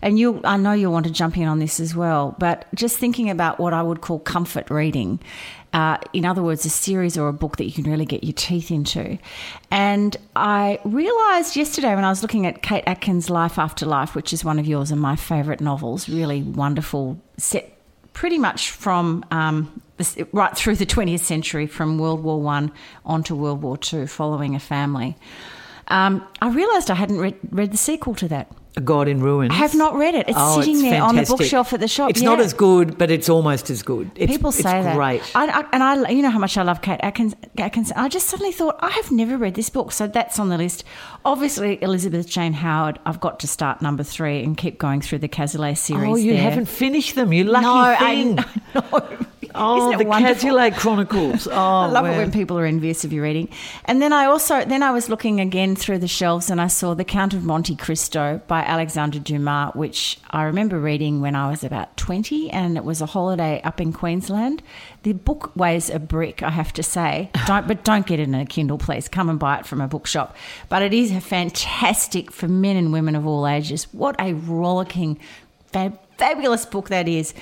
[0.05, 2.99] and you, I know you'll want to jump in on this as well, but just
[2.99, 5.21] thinking about what I would call comfort reading.
[5.72, 8.35] Uh, in other words, a series or a book that you can really get your
[8.35, 9.18] teeth into.
[9.70, 14.32] And I realised yesterday when I was looking at Kate Atkins' Life After Life, which
[14.32, 17.78] is one of yours and my favourite novels, really wonderful, set
[18.12, 19.80] pretty much from um,
[20.32, 22.70] right through the 20th century, from World War One
[23.06, 25.16] onto World War Two, following a family.
[25.88, 27.18] Um, I realised I hadn't
[27.50, 28.52] read the sequel to that.
[28.74, 29.50] A God in Ruins.
[29.52, 30.28] I have not read it.
[30.28, 32.08] It's Oh, sitting it's there on the bookshelf at the shop.
[32.08, 32.30] It's yeah.
[32.30, 34.11] not as good, but it's almost as good.
[34.14, 34.96] It's, People say it's that.
[34.96, 35.20] great.
[35.35, 37.35] I, I, and I, you know how much I love Kate Atkins.
[37.58, 37.92] Atkins.
[37.94, 40.85] I just suddenly thought I have never read this book, so that's on the list.
[41.22, 42.98] Obviously, Elizabeth Jane Howard.
[43.04, 46.08] I've got to start number three and keep going through the Cazalet series.
[46.08, 46.42] oh, you there.
[46.42, 47.32] haven't finished them.
[47.35, 48.38] You lucky no, thing.
[48.74, 49.26] I, no.
[49.55, 50.51] Oh, the wonderful?
[50.51, 51.49] Cazalet Chronicles.
[51.53, 52.12] Oh, I love wow.
[52.12, 53.49] it when people are envious of your reading.
[53.85, 56.95] And then I also then I was looking again through the shelves and I saw
[56.95, 61.62] The Count of Monte Cristo by Alexandre Dumas, which I remember reading when I was
[61.62, 64.62] about 20 and it was a holiday up in Queensland.
[65.03, 67.31] The book weighs a brick, I have to say.
[67.47, 69.09] Don't but don't get it in a Kindle, please.
[69.09, 70.37] Come and buy it from a bookshop.
[70.69, 73.85] But it is a fantastic for men and women of all ages.
[73.93, 75.19] What a rollicking
[75.73, 77.35] fab- fabulous book that is.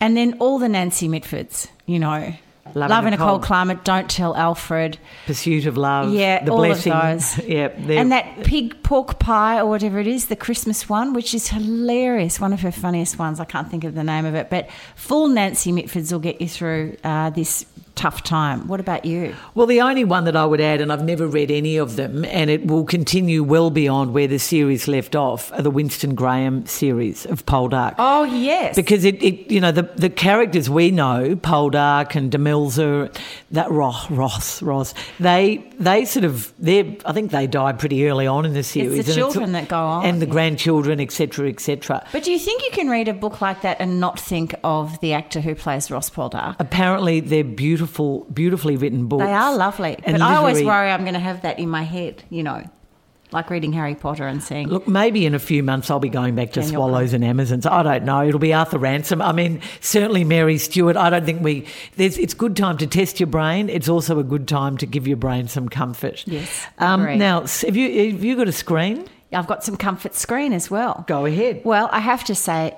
[0.00, 2.34] And then all the Nancy Mitfords, you know.
[2.74, 3.42] Love Love, in a a cold Cold.
[3.44, 3.82] climate.
[3.84, 4.98] Don't tell Alfred.
[5.26, 6.12] Pursuit of Love.
[6.12, 6.92] Yeah, the all blessing.
[6.92, 7.38] of those.
[7.46, 11.48] yeah, And that pig pork pie or whatever it is, the Christmas one, which is
[11.48, 12.38] hilarious.
[12.38, 13.40] One of her funniest ones.
[13.40, 16.48] I can't think of the name of it, but full Nancy Mitfords will get you
[16.48, 17.64] through uh, this
[17.98, 18.68] tough time.
[18.68, 19.34] What about you?
[19.56, 22.24] Well, the only one that I would add, and I've never read any of them,
[22.26, 26.64] and it will continue well beyond where the series left off, are the Winston Graham
[26.64, 27.96] series of Poldark.
[27.98, 33.12] Oh yes, Because it, it, you know, the, the characters we know, Poldark and Demelza,
[33.50, 38.28] that Ross, Ross, Ross, they, they sort of, they I think they died pretty early
[38.28, 39.04] on in the series.
[39.04, 40.32] the and children that go on, and the yeah.
[40.32, 42.06] grandchildren, etc., etc.
[42.12, 45.00] But do you think you can read a book like that and not think of
[45.00, 46.54] the actor who plays Ross Poldark?
[46.60, 47.87] Apparently, they're beautiful,
[48.32, 49.24] beautifully written books.
[49.24, 51.82] They are lovely, And but I always worry I'm going to have that in my
[51.82, 52.22] head.
[52.30, 52.62] You know,
[53.30, 54.68] like reading Harry Potter and seeing.
[54.68, 57.66] Look, maybe in a few months I'll be going back to Daniel Swallows and Amazons.
[57.66, 58.26] I don't know.
[58.26, 59.20] It'll be Arthur Ransome.
[59.20, 60.96] I mean, certainly Mary Stewart.
[60.96, 61.66] I don't think we.
[61.96, 63.68] There's, it's good time to test your brain.
[63.68, 66.24] It's also a good time to give your brain some comfort.
[66.26, 69.06] Yes, Um, now, have you have you got a screen?
[69.30, 71.04] I've got some comfort screen as well.
[71.06, 71.60] Go ahead.
[71.62, 72.74] Well, I have to say,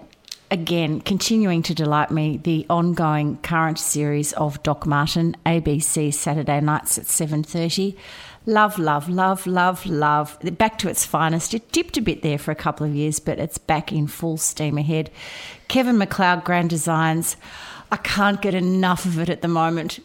[0.50, 6.98] again, continuing to delight me, the ongoing current series of Doc Martin, ABC Saturday nights
[6.98, 7.96] at seven thirty.
[8.46, 10.38] Love, love, love, love, love.
[10.56, 11.52] Back to its finest.
[11.52, 14.38] It dipped a bit there for a couple of years, but it's back in full
[14.38, 15.10] steam ahead.
[15.68, 17.36] Kevin McCloud, Grand Designs.
[17.92, 20.00] I can't get enough of it at the moment.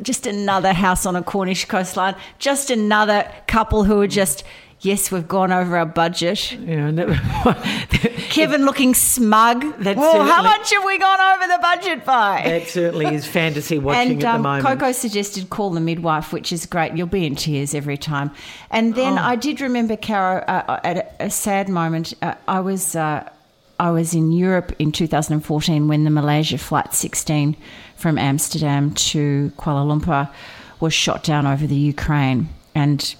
[0.00, 2.14] Just another house on a Cornish coastline.
[2.38, 4.44] Just another couple who are just,
[4.80, 6.52] yes, we've gone over our budget.
[6.52, 6.90] Yeah,
[8.30, 9.62] Kevin looking smug.
[9.78, 12.42] That's well, how much have we gone over the budget by?
[12.46, 14.66] that certainly is fantasy watching and at the um, moment.
[14.66, 16.96] Coco suggested call the midwife, which is great.
[16.96, 18.30] You'll be in tears every time.
[18.70, 19.22] And then Oh.
[19.22, 22.14] I did remember, Caro, uh, at a, a sad moment.
[22.22, 23.28] Uh, I was uh,
[23.78, 27.56] I was in Europe in 2014 when the Malaysia flight 16
[27.96, 30.30] from Amsterdam to Kuala Lumpur
[30.80, 33.14] was shot down over the Ukraine, and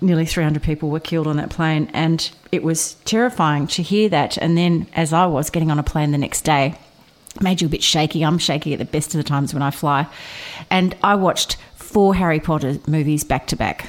[0.00, 1.90] nearly 300 people were killed on that plane.
[1.92, 4.36] And it was terrifying to hear that.
[4.38, 6.76] And then, as I was getting on a plane the next day
[7.40, 8.24] made you a bit shaky.
[8.24, 10.06] I'm shaky at the best of the times when I fly.
[10.68, 13.88] And I watched four Harry Potter movies back to back.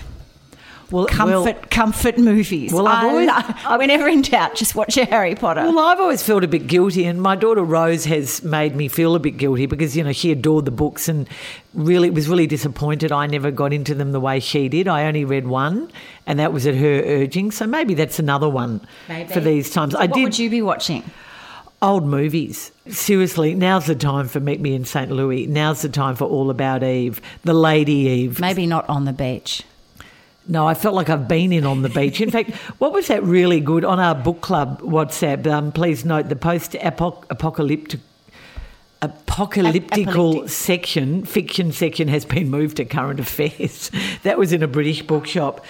[0.91, 2.73] Well, Comfort, well, comfort movies.
[2.73, 3.27] Well, I've I always-
[3.69, 5.61] lo- whenever in doubt, just watch a Harry Potter.
[5.61, 9.15] Well, I've always felt a bit guilty, and my daughter Rose has made me feel
[9.15, 11.27] a bit guilty because you know she adored the books and
[11.73, 14.87] really was really disappointed I never got into them the way she did.
[14.87, 15.91] I only read one,
[16.27, 17.51] and that was at her urging.
[17.51, 19.31] So maybe that's another one Maybe.
[19.33, 19.95] for these times.
[19.95, 21.03] I what did would you be watching?
[21.83, 22.71] old movies.
[22.89, 25.09] Seriously, now's the time for Meet Me in St.
[25.09, 25.47] Louis.
[25.47, 28.39] Now's the time for All About Eve, The Lady Eve.
[28.39, 29.63] Maybe not on the beach.
[30.51, 32.19] No, I felt like I've been in on the beach.
[32.19, 35.47] In fact, what was that really good on our book club WhatsApp?
[35.47, 38.01] Um, please note the post apocalyptic
[39.01, 40.49] apocalyptical Apocalyptic.
[40.49, 43.91] section, fiction section, has been moved to current affairs.
[44.23, 45.63] that was in a British bookshop.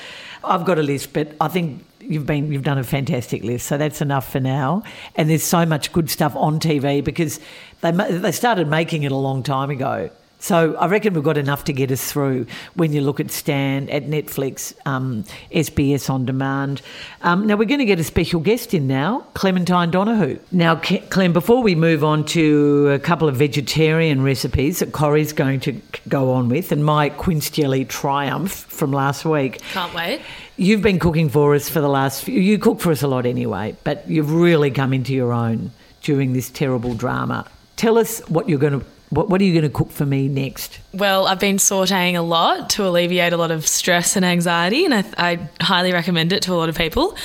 [0.44, 3.78] I've got a list, but I think you've been you've done a fantastic list, so
[3.78, 4.82] that's enough for now.
[5.16, 7.40] And there's so much good stuff on TV because
[7.82, 10.10] they they started making it a long time ago.
[10.42, 13.88] So I reckon we've got enough to get us through when you look at Stan,
[13.90, 16.82] at Netflix, um, SBS on demand.
[17.22, 20.40] Um, now we're going to get a special guest in now, Clementine Donahue.
[20.52, 25.60] Now, Clem, before we move on to a couple of vegetarian recipes that Corrie's going
[25.62, 25.80] to
[26.10, 29.62] go on with, and my quince jelly triumph from last week.
[29.74, 30.22] Can't wait.
[30.58, 33.28] You've been cooking for us for the last few, you cook for us a lot
[33.28, 35.72] anyway, but you've really come into your own
[36.02, 37.48] during this terrible drama.
[37.76, 40.28] Tell us what you're going to, what, what are you going to cook for me
[40.28, 40.80] next?
[40.94, 44.94] Well, I've been sauteing a lot to alleviate a lot of stress and anxiety, and
[44.94, 47.16] I, I highly recommend it to a lot of people.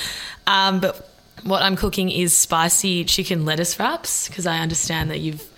[0.45, 1.09] Um, but
[1.43, 5.49] what I'm cooking is spicy chicken lettuce wraps because I understand that you've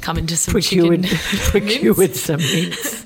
[0.00, 1.18] come into some Procured, chicken
[1.50, 2.20] procured mince.
[2.20, 3.04] some mince.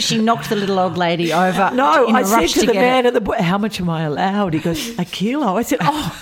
[0.04, 1.70] she knocked the little old lady over.
[1.74, 3.08] No, I said rush to, the man it.
[3.08, 4.54] at the, bo- how much am I allowed?
[4.54, 5.56] He goes, a kilo.
[5.56, 6.20] I said, oh,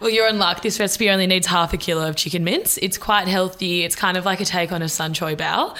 [0.00, 0.62] Well, you're in luck.
[0.62, 2.78] This recipe only needs half a kilo of chicken mince.
[2.78, 3.82] It's quite healthy.
[3.84, 5.74] It's kind of like a take on a san choy bau.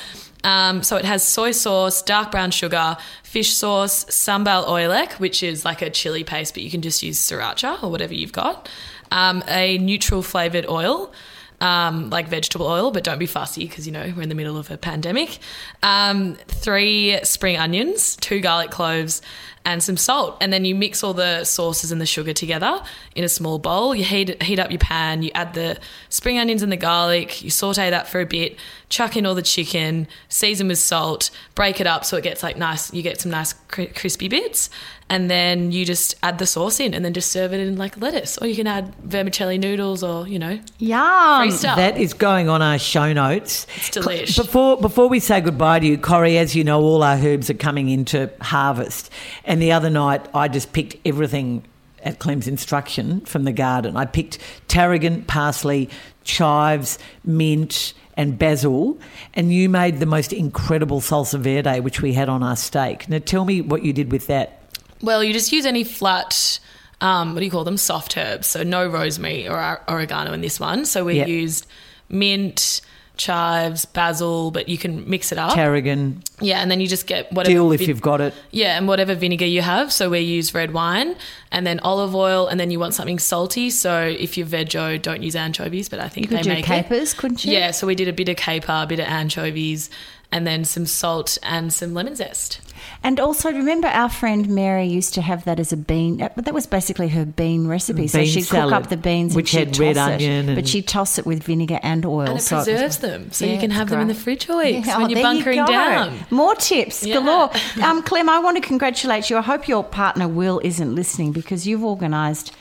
[0.45, 5.65] Um, so it has soy sauce, dark brown sugar, fish sauce, sambal oelek, which is
[5.65, 8.69] like a chili paste, but you can just use sriracha or whatever you've got.
[9.11, 11.13] Um, a neutral flavored oil,
[11.61, 14.57] um, like vegetable oil, but don't be fussy because you know we're in the middle
[14.57, 15.39] of a pandemic.
[15.83, 19.23] Um, three spring onions, two garlic cloves,
[19.65, 20.37] and some salt.
[20.41, 22.83] And then you mix all the sauces and the sugar together
[23.15, 23.95] in a small bowl.
[23.95, 25.23] You heat heat up your pan.
[25.23, 25.79] You add the
[26.09, 27.43] spring onions and the garlic.
[27.43, 28.59] You saute that for a bit.
[28.89, 30.07] Chuck in all the chicken.
[30.29, 31.31] Season with salt.
[31.55, 32.93] Break it up so it gets like nice.
[32.93, 34.69] You get some nice cri- crispy bits.
[35.09, 38.01] And then you just add the sauce in, and then just serve it in like
[38.01, 38.39] lettuce.
[38.39, 41.51] Or you can add vermicelli noodles, or you know, Yum.
[41.51, 43.67] that is going on our show notes.
[43.77, 44.37] It's delish.
[44.37, 47.55] Before, before we say goodbye to you, Corrie as you know, all our herbs are
[47.55, 49.11] coming into harvest.
[49.45, 51.65] And the other night, I just picked everything
[52.03, 53.97] at Clem's instruction from the garden.
[53.97, 54.39] I picked
[54.69, 55.89] tarragon, parsley,
[56.23, 58.99] chives, mint, and basil,
[59.35, 63.09] and you made the most incredible salsa verde, which we had on our steak.
[63.09, 64.61] Now, tell me what you did with that.
[65.05, 66.59] Well, you just use any flat,
[67.01, 67.77] um, what do you call them?
[67.77, 68.47] Soft herbs.
[68.47, 70.85] So no rosemary or or- oregano in this one.
[70.87, 71.29] So we Yep.
[71.29, 71.67] used
[72.09, 72.81] mint,
[73.17, 75.55] chives, basil, but you can mix it up.
[75.55, 77.53] Tarragon, yeah, and then you just get whatever.
[77.55, 78.35] dill if vin- you've got it.
[78.51, 79.93] yeah, and whatever vinegar you have.
[79.93, 81.15] So we use red wine
[81.53, 83.71] and then olive oil, and then you want something salty.
[83.71, 86.65] So if you're veggie, don't use anchovies, but I think You could they do make
[86.65, 87.17] capers, it.
[87.17, 87.53] couldn't you?
[87.53, 89.91] Yeah, so we did a bit of caper, a bit of anchovies,
[90.33, 92.59] and then some salt and some lemon zest.
[93.03, 96.23] And also, remember our friend Mary used to have that as a bean.
[96.23, 98.07] uh, But that was basically her bean recipe.
[98.09, 100.49] so she'd salad, cook up the beans, which and she'd had red toss it, onion
[100.49, 102.23] and- but she'd toss it with vinegar and oil.
[102.29, 104.15] And it so was- preserves them, so Yeah, you can it's have them in the
[104.15, 106.19] fridge for weeks Yeah, when oh, you're there you bunkering down.
[106.31, 107.15] More tips Yeah.
[107.17, 107.51] galore.
[107.83, 109.37] Um, Clem, I want to congratulate you.
[109.37, 112.53] I hope your partner Will isn't listening because you've organised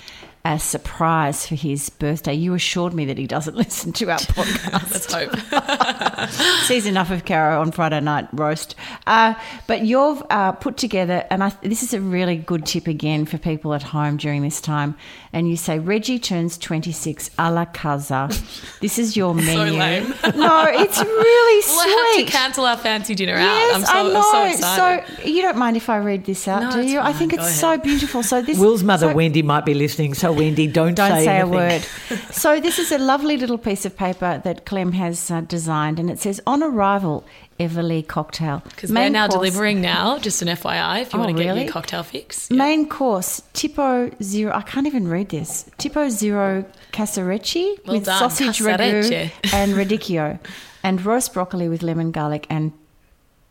[0.46, 2.34] a surprise for his birthday.
[2.34, 4.92] You assured me that he doesn't listen to our podcast.
[4.92, 6.30] Let's hope.
[6.66, 8.76] sees enough of Caro on Friday night roast.
[9.08, 9.36] Uh,
[9.68, 13.38] but you've uh, put together, and I, this is a really good tip again for
[13.38, 14.96] people at home during this time.
[15.32, 18.30] And you say Reggie turns twenty six a la casa.
[18.82, 19.80] This is your menu.
[19.80, 20.14] lame.
[20.36, 22.26] no, it's really We'll have sweet.
[22.26, 23.76] to cancel our fancy dinner Yes, out.
[23.80, 24.32] I'm so, I I'm know.
[24.32, 25.18] so excited.
[25.24, 27.00] So you don't mind if I read this out, No, do it's you?
[27.00, 27.78] I think Go it's ahead.
[27.78, 28.24] so beautiful.
[28.24, 31.48] So this Will's mother, so- Wendy, might be listening, so Wendy, don't, don't say, a
[31.48, 31.82] word.
[32.32, 36.10] so this is a lovely little piece of paper that Clem has uh, designed, and
[36.10, 37.24] it says, "On arrival,
[37.60, 41.38] Everleigh cocktail." Because they're now course- delivering now, just an FYI, if you Oh, want
[41.38, 42.50] to get your cocktail fix.
[42.52, 44.52] Main course, tipo zero.
[44.54, 45.70] I can't even read this.
[45.78, 50.40] Tipo zero casarecce Well with done, sausage ragu and radicchio,
[50.84, 52.72] and roast broccoli with lemon garlic and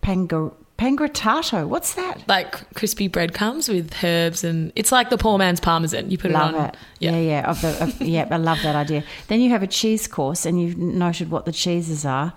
[0.01, 1.67] pango, pangrattato.
[1.67, 2.27] What's that?
[2.29, 6.11] Like crispy breadcrumbs with herbs, and it's like the poor man's parmesan.
[6.11, 6.65] You put Love it on.
[6.67, 6.77] it.
[7.01, 7.51] Yeah, yeah.
[7.51, 9.05] Of the, of, yeah, I love that idea.
[9.29, 12.33] Then you have a cheese course, and you've noted what the cheeses are,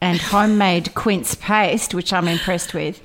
[0.00, 3.00] and homemade quince paste, which I'm impressed with,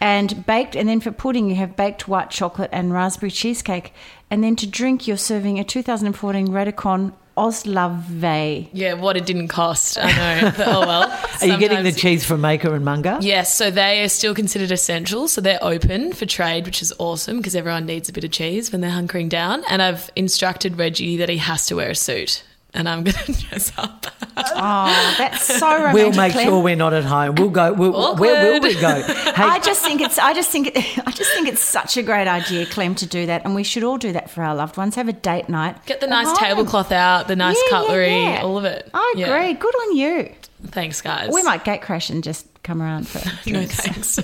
[0.00, 0.76] and baked.
[0.76, 3.92] And then for pudding, you have baked white chocolate and raspberry cheesecake.
[4.30, 8.68] And then to drink, you're serving a 2014 Radikon Oslavje.
[8.72, 9.98] Yeah, what it didn't cost.
[10.00, 10.52] I know.
[10.56, 11.20] But, oh well.
[11.40, 13.18] Are you getting the cheese from Maker and Monger?
[13.20, 15.26] Yes, so they are still considered essential.
[15.28, 18.70] So they're open for trade, which is awesome because everyone needs a bit of cheese
[18.70, 19.64] when they're hunkering down.
[19.68, 22.44] And I've instructed Reggie that he has to wear a suit
[22.74, 24.06] and I'm going to dress up.
[24.36, 25.94] Oh, that's so romantic.
[25.94, 27.36] We'll make sure we're not at home.
[27.36, 27.72] We'll go.
[27.72, 29.02] We'll, where will we go?
[29.34, 30.18] Hey, I just think it's.
[30.18, 30.68] I just think.
[30.76, 33.82] I just think it's such a great idea, Clem, to do that, and we should
[33.82, 34.94] all do that for our loved ones.
[34.94, 35.84] Have a date night.
[35.86, 36.36] Get the nice home.
[36.36, 38.42] tablecloth out, the nice Yeah, yeah, cutlery, yeah.
[38.42, 38.88] all of it.
[38.94, 39.26] I Yeah.
[39.34, 39.54] agree.
[39.54, 40.32] Good on you.
[40.68, 41.30] Thanks, guys.
[41.32, 43.18] We might gate crash and just come around for
[43.50, 43.76] No drinks.
[43.76, 44.20] thanks.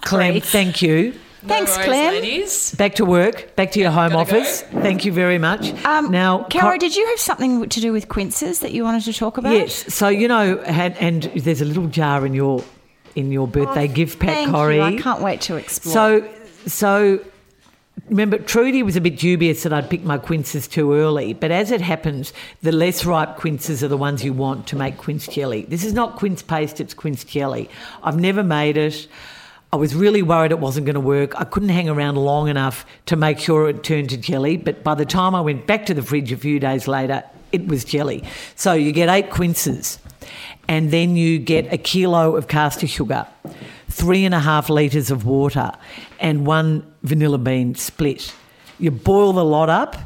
[0.00, 1.14] Clem, thank you.
[1.46, 2.14] Thanks, no worries, Clem.
[2.14, 2.74] ladies.
[2.74, 3.54] Back to work.
[3.56, 4.38] Back to your home gotta go.
[4.40, 4.62] office.
[4.62, 5.72] Thank you very much.
[5.84, 9.02] Um, now, Caro, Cor- did you have something to do with quinces that you wanted
[9.04, 9.52] to talk about?
[9.52, 9.92] Yes.
[9.94, 12.64] So you know, and, and there's a little jar in your
[13.14, 14.76] in your birthday gift pack, Oh, Thank Corrie.
[14.76, 14.82] you.
[14.82, 15.92] I can't wait to explore.
[15.92, 16.28] So,
[16.66, 17.20] so
[18.08, 21.32] remember, Trudy was a bit dubious that I'd picked my quinces too early.
[21.32, 22.32] But as it happens,
[22.62, 25.62] the less ripe quinces are the ones you want to make quince jelly.
[25.68, 27.68] This is not quince paste; it's quince jelly.
[28.02, 29.06] I've never made it.
[29.74, 31.34] I was really worried it wasn't going to work.
[31.34, 34.56] I couldn't hang around long enough to make sure it turned to jelly.
[34.56, 37.66] But by the time I went back to the fridge a few days later, it
[37.66, 38.22] was jelly.
[38.54, 39.98] So you get eight quinces,
[40.68, 43.26] and then you get a kilo of caster sugar,
[43.90, 45.72] three and a half litres of water,
[46.20, 48.32] and one vanilla bean split.
[48.78, 49.96] You boil the lot up.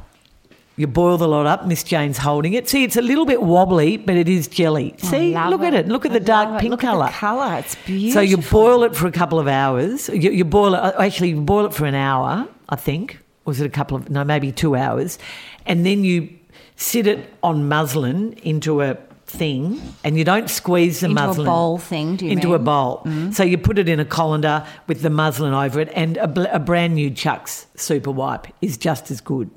[0.79, 1.67] You boil the lot up.
[1.67, 2.69] Miss Jane's holding it.
[2.69, 4.95] See, it's a little bit wobbly, but it is jelly.
[4.99, 5.89] See, look at it.
[5.89, 6.61] Look at the dark it.
[6.61, 7.09] pink colour.
[7.09, 7.59] colour.
[7.59, 8.13] It's beautiful.
[8.13, 10.09] So you boil it for a couple of hours.
[10.09, 10.79] You, you boil it.
[10.79, 12.47] Uh, actually, you boil it for an hour.
[12.69, 15.19] I think was it a couple of no, maybe two hours,
[15.67, 16.29] and then you
[16.77, 18.97] sit it on muslin into a
[19.31, 22.65] thing, and you don't squeeze the Into a bowl thing, do you into a mean?
[22.65, 23.07] bowl.
[23.33, 26.47] So you put it in a colander with the muslin over it, and a, bl-
[26.51, 29.51] a brand new Chux super wipe is just as good.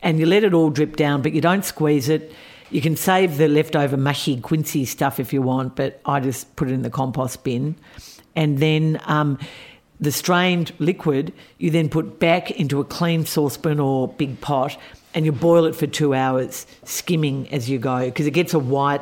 [0.00, 2.32] And you let it all drip down, but you don't squeeze it.
[2.70, 6.68] You can save the leftover mushy quincy stuff if you want, but I just put
[6.68, 7.76] it in the compost bin.
[8.34, 9.38] And then um,
[10.00, 14.76] the strained liquid, you then put back into a clean saucepan or big pot,
[15.14, 18.58] and you boil it for two hours, skimming as you go, because it gets a
[18.58, 19.00] white.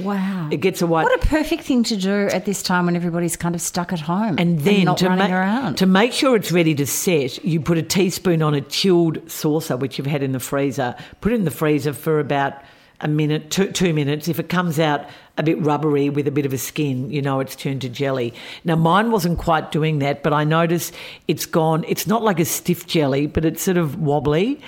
[0.00, 0.48] Wow.
[0.50, 1.04] It gets a white.
[1.04, 4.00] What a perfect thing to do at this time when everybody's kind of stuck at
[4.00, 5.76] home And then not to, running ma- around.
[5.76, 9.76] to make sure it's ready to set, you put a teaspoon on a chilled saucer,
[9.76, 10.94] which you've had in the freezer.
[11.20, 12.54] Put it in the freezer for about
[13.00, 14.28] a minute, two, two minutes.
[14.28, 17.40] If it comes out a bit rubbery with a bit of a skin, you know
[17.40, 18.32] it's turned to jelly.
[18.64, 20.92] Now, mine wasn't quite doing that, but I notice
[21.26, 24.60] it's gone, it's not like a stiff jelly, but it's sort of wobbly.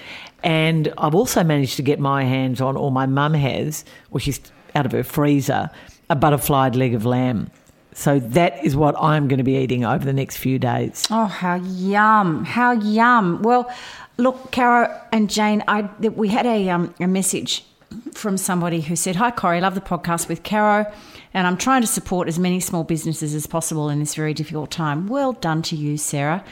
[0.42, 4.40] And I've also managed to get my hands on, or my mum has, which is
[4.74, 5.70] out of her freezer,
[6.10, 7.50] a butterflied leg of lamb.
[7.94, 11.06] So that is what I'm going to be eating over the next few days.
[11.10, 12.44] Oh, how yum!
[12.44, 13.40] How yum!
[13.42, 13.72] Well,
[14.16, 17.64] look, Caro and Jane, I we had a um, a message
[18.12, 20.92] from somebody who said, "Hi, Corrie, love the podcast with Caro,
[21.32, 24.72] and I'm trying to support as many small businesses as possible in this very difficult
[24.72, 26.44] time." Well done to you, Sarah.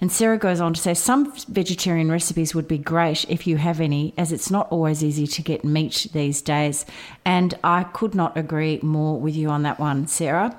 [0.00, 3.80] And Sarah goes on to say, some vegetarian recipes would be great if you have
[3.80, 6.84] any, as it's not always easy to get meat these days.
[7.24, 10.56] And I could not agree more with you on that one, Sarah.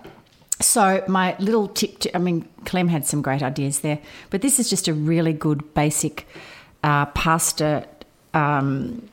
[0.59, 3.99] So my little tip, to, I mean, Clem had some great ideas there,
[4.31, 6.27] but this is just a really good basic
[6.83, 7.87] uh, pasta
[8.33, 9.07] um,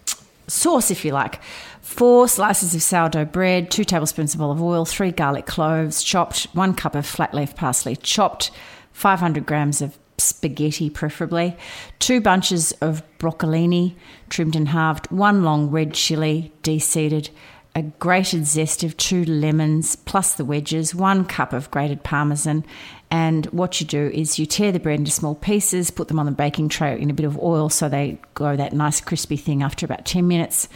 [0.47, 1.41] sauce, if you like.
[1.83, 6.73] Four slices of sourdough bread, two tablespoons of olive oil, three garlic cloves chopped, one
[6.73, 8.51] cup of flat leaf parsley chopped,
[8.93, 11.57] 500 grams of spaghetti preferably,
[11.99, 13.95] two bunches of broccolini
[14.29, 17.31] trimmed and halved, one long red chili de-seeded,
[17.77, 22.65] a grated zest of two lemons plus the wedges, one cup of grated parmesan.
[23.11, 26.27] And what you do is you tear the bread into small pieces, put them on
[26.27, 29.63] the baking tray in a bit of oil so they go that nice crispy thing
[29.63, 30.69] after about 10 minutes.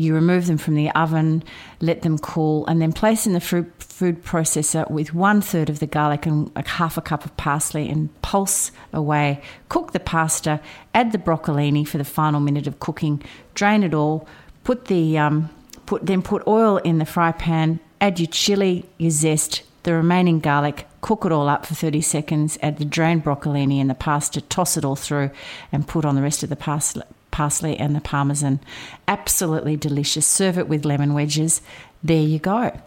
[0.00, 1.42] You remove them from the oven,
[1.80, 5.78] let them cool, and then place in the food, food processor with one third of
[5.78, 9.42] the garlic and a half a cup of parsley and pulse away.
[9.68, 10.58] Cook the pasta,
[10.94, 13.22] add the broccolini for the final minute of cooking,
[13.54, 14.26] drain it all,
[14.64, 15.50] put the um,
[15.84, 20.40] put then put oil in the fry pan, add your chili, your zest, the remaining
[20.40, 24.40] garlic, cook it all up for 30 seconds, add the drained broccolini and the pasta,
[24.40, 25.30] toss it all through,
[25.70, 27.04] and put on the rest of the parsley,
[27.40, 28.60] parsley and the parmesan.
[29.08, 30.26] Absolutely delicious.
[30.26, 31.62] Serve it with lemon wedges.
[32.02, 32.78] There you go.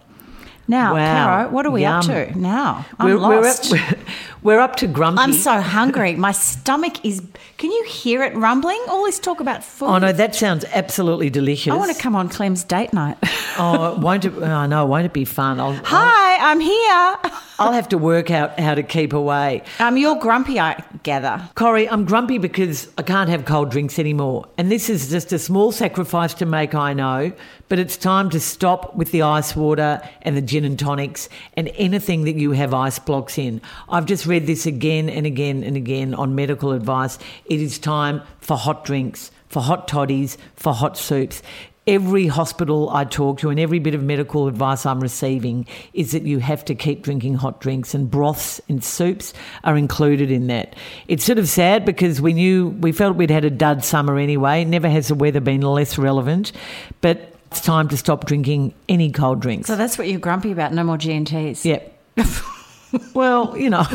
[0.68, 1.26] Now, Wow.
[1.26, 2.86] Caro, what are we up to now?
[2.99, 3.74] I'm we're, we're, lost.
[3.74, 3.97] up,
[4.43, 5.22] we're up to grumpy.
[5.22, 6.16] I'm so hungry.
[6.16, 7.22] My stomach is.
[7.57, 8.82] Can you hear it rumbling?
[8.89, 9.88] All this talk about food.
[9.88, 11.74] Oh no, that sounds absolutely delicious.
[11.74, 13.18] I want to come on Clem's date night.
[13.55, 14.34] Oh, won't it?
[14.34, 15.59] Oh no, won't it be fun?
[15.59, 17.32] I'll, Hi, I'm here.
[17.59, 19.61] I'll have to work out how to keep away.
[19.78, 21.39] Um, you're grumpy, I gather.
[21.53, 24.47] Corrie, I'm grumpy because I can't have cold drinks anymore.
[24.57, 27.32] And this is just a small sacrifice to make, I know,
[27.70, 31.72] but it's time to stop with the ice water and the gin and tonics and
[31.76, 33.61] anything that you have ice blocks in.
[33.89, 37.18] I've just read this again and again and again on medical advice.
[37.45, 41.41] It is time for hot drinks, for hot toddies, for hot soups.
[41.86, 46.24] every hospital I talk to and every bit of medical advice I'm receiving is that
[46.24, 49.34] you have to keep drinking hot drinks and broths and soups
[49.64, 50.76] are included in that.
[51.07, 54.64] It's sort of sad because we knew we felt we'd had a dud summer anyway.
[54.64, 56.53] Never has the weather been less relevant,
[57.01, 59.68] but it's time to stop drinking any cold drinks.
[59.68, 60.74] So that's what you're grumpy about.
[60.74, 61.64] No more G&Ts.
[61.64, 61.99] Yep.
[63.14, 63.86] well, you know,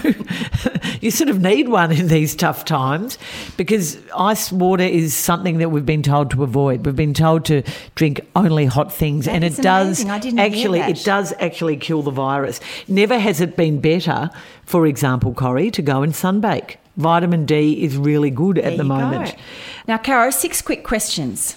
[1.00, 3.18] you sort of need one in these tough times
[3.56, 6.86] because ice water is something that we've been told to avoid.
[6.86, 7.64] We've been told to
[7.96, 10.10] drink only hot things, That and it does amazing.
[10.10, 12.60] I didn't hear actually it does actually kill the virus.
[12.86, 14.30] Never has it been better,
[14.66, 16.76] for example, Corrie, to go and sunbake.
[16.96, 19.32] Vitamin D is really good at the moment.
[19.32, 19.42] go.
[19.88, 21.56] Now, Caro, six quick questions.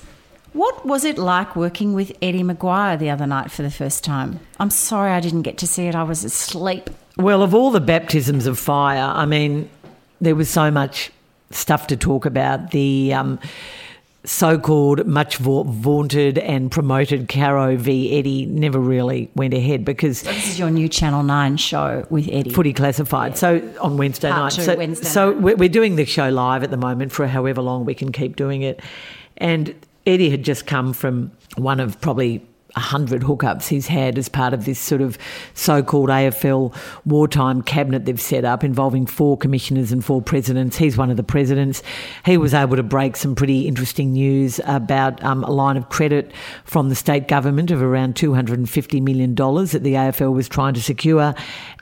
[0.54, 4.40] What was it like working with Eddie McGuire the other night for the first time?
[4.60, 5.96] I'm sorry I didn't get to see it.
[5.96, 6.90] I was asleep.
[7.18, 9.70] Well, of all the baptisms of fire, I mean,
[10.20, 11.12] there was so much
[11.52, 12.72] stuff to talk about.
[12.72, 13.40] The um,
[14.26, 20.22] so called, much va- vaunted and promoted Caro v Eddie never really went ahead because
[20.24, 22.50] This is your new Channel 9 show with Eddie.
[22.54, 23.38] footy classified.
[23.38, 24.52] So on Wednesday Part night.
[24.54, 25.42] two, so Wednesday so night.
[25.42, 28.36] we're, we're doing the show live at the moment for however long we can keep
[28.36, 28.82] doing it.
[29.38, 29.74] And
[30.06, 32.46] Eddie had just come from one of probably
[32.76, 35.18] a hundred hookups he's had as part of this sort of
[35.54, 36.74] so-called AFL
[37.06, 40.78] wartime cabinet they've set up involving four commissioners and four presidents.
[40.78, 41.84] He's one of the presidents.
[42.26, 46.32] He was able to break some pretty interesting news about um, a line of credit
[46.64, 51.36] from the state government of around $250 million that the AFL was trying to secure.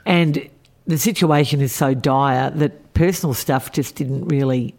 [0.06, 0.48] And
[0.86, 4.74] the situation is so dire that personal stuff just didn't really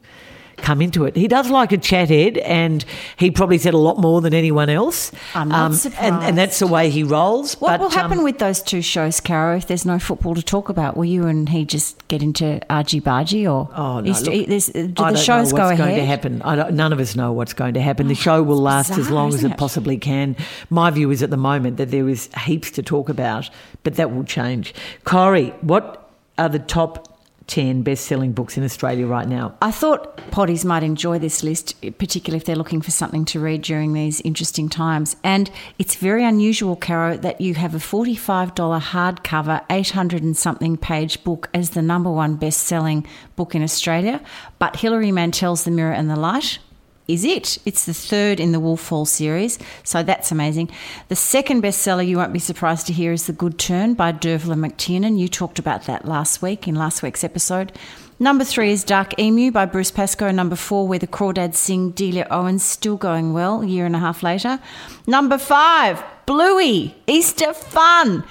[0.62, 1.16] come into it.
[1.16, 2.84] He does like a chat, Ed, and
[3.18, 5.12] he probably said a lot more than anyone else.
[5.36, 6.24] I'm not and, surprised.
[6.24, 7.56] and that's the way he rolls.
[7.56, 10.44] What but, will happen um, with those two shows, Caro, if there's no football to
[10.44, 10.98] talk about?
[10.98, 14.80] Will you and he just get into argy bargy or Oh, no, look, is- do
[14.80, 15.88] I the don't shows know go what's ahead?
[15.90, 16.42] going to happen.
[16.44, 18.08] I don't, none of us know what's going to happen.
[18.08, 19.58] The show will last as long as it it?
[19.58, 20.36] possibly can.
[20.70, 23.50] My view is at the moment that there is heaps to talk about,
[23.84, 24.74] but that will change.
[25.04, 27.11] Corrie, what are the top
[27.52, 29.54] 10 best selling books in Australia right now?
[29.62, 33.62] I thought potties might enjoy this list, particularly if they're looking for something to read
[33.62, 35.18] during these interesting times.
[35.22, 41.22] And it's very unusual, Caro, that you have a $45 hardcover, 800 and something page
[41.26, 44.22] book as the number one best selling book in Australia.
[44.58, 46.60] But Hilary Mantel's The Mirror and the Light
[47.08, 47.58] is it.
[47.66, 50.70] It's the third in the Wolf Hall series, so that's amazing.
[51.08, 54.56] The second bestseller, you won't be surprised to hear, is The Good Turn by Dervla
[54.56, 55.18] McTiernan.
[55.18, 57.72] You talked about that last week in last week's episode.
[58.20, 60.30] Number three is Dark Emu by Bruce Pascoe.
[60.30, 64.00] Number four, Where the Crawdads Sing, Delia Owens, still going well a year and a
[64.00, 64.60] half later.
[65.08, 68.24] Number five, Bluey, Easter Fun.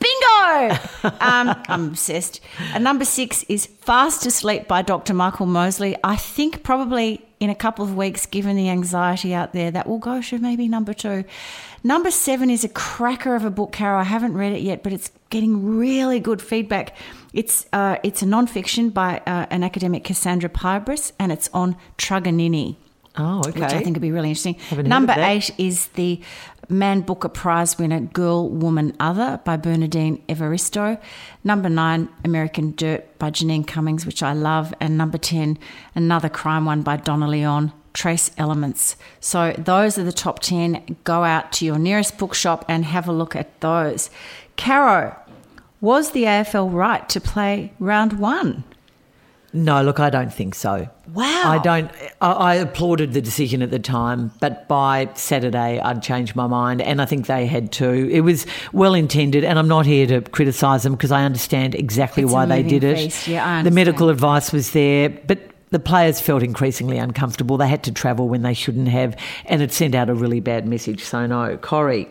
[0.00, 0.76] Bingo!
[1.20, 2.40] Um, I'm obsessed.
[2.74, 5.14] And number six is Fast Asleep by Dr.
[5.14, 5.96] Michael Mosley.
[6.04, 9.98] I think probably in a couple of weeks, given the anxiety out there, that will
[9.98, 11.24] go to maybe number two.
[11.82, 14.00] Number seven is a cracker of a book, Carol.
[14.00, 16.94] I haven't read it yet, but it's getting really good feedback.
[17.32, 22.76] It's uh, it's a non-fiction by uh, an academic, Cassandra Pybus, and it's on Truganini
[23.16, 23.60] Oh, okay.
[23.60, 24.56] which I think would be really interesting.
[24.70, 26.20] Number eight is the
[26.72, 30.98] Man Booker Prize winner Girl, Woman, Other by Bernardine Evaristo.
[31.44, 34.72] Number nine, American Dirt by Jeanine Cummins, which I love.
[34.80, 35.58] And number 10,
[35.94, 37.72] another crime one by Donna Leon.
[37.92, 38.96] Trace Elements.
[39.20, 40.96] So, those are the top 10.
[41.04, 44.08] Go out to your nearest bookshop and have a look at those.
[44.56, 45.14] Caro,
[45.82, 48.64] was the AFL right to play round one?
[49.54, 50.88] No, look, I don't think so.
[51.12, 51.42] Wow.
[51.44, 51.90] I don't.
[52.22, 56.80] I, I applauded the decision at the time, but by Saturday, I'd changed my mind,
[56.80, 58.08] and I think they had too.
[58.10, 62.22] It was well intended, and I'm not here to criticise them because I understand exactly
[62.22, 63.28] It's why they did it.
[63.28, 65.48] Yeah, the medical advice was there, but.
[65.70, 67.56] The players felt increasingly uncomfortable.
[67.56, 70.68] They had to travel when they shouldn't have, and it sent out a really bad
[70.68, 71.02] message.
[71.02, 71.56] So, no.
[71.56, 72.10] Corrie,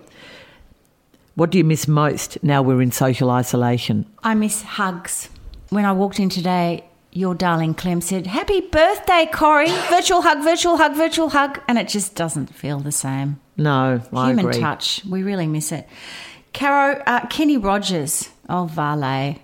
[1.35, 4.07] what do you miss most now we're in social isolation?
[4.23, 5.29] I miss hugs.
[5.69, 9.69] When I walked in today, your darling Clem said, Happy birthday, Corrie.
[9.89, 11.59] Virtual hug, virtual hug, virtual hug.
[11.67, 13.39] And it just doesn't feel the same.
[13.57, 14.59] No, I Human agree.
[14.61, 15.03] touch.
[15.05, 15.87] We really miss it.
[16.53, 18.29] Caro, uh, Kenny Rogers.
[18.49, 19.41] Oh, valet.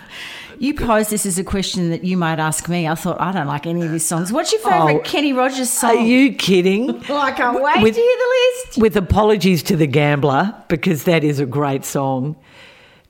[0.58, 2.88] you posed this as a question that you might ask me.
[2.88, 4.32] I thought, I don't like any of his songs.
[4.32, 5.90] What's your favourite Oh, Kenny Rogers song?
[5.96, 7.02] Are you kidding?
[7.08, 8.78] Oh, I can't wait With- to hear the list.
[8.78, 12.36] With apologies to the gambler, because that is a great song.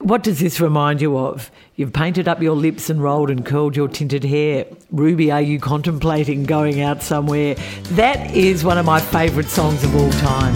[0.03, 1.49] What does this remind you of?
[1.77, 4.67] You've painted up your lips and rolled and curled your tinted hair.
[4.91, 7.55] Ruby, are you contemplating going out somewhere?
[7.93, 10.55] That is one of my favourite songs of all time.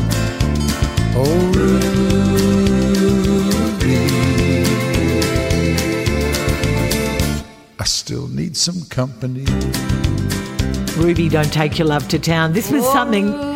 [1.15, 1.87] Oh, Ruby.
[7.79, 9.45] I still need some company.
[10.97, 12.53] Ruby, don't take your love to town.
[12.53, 13.56] This was something oh.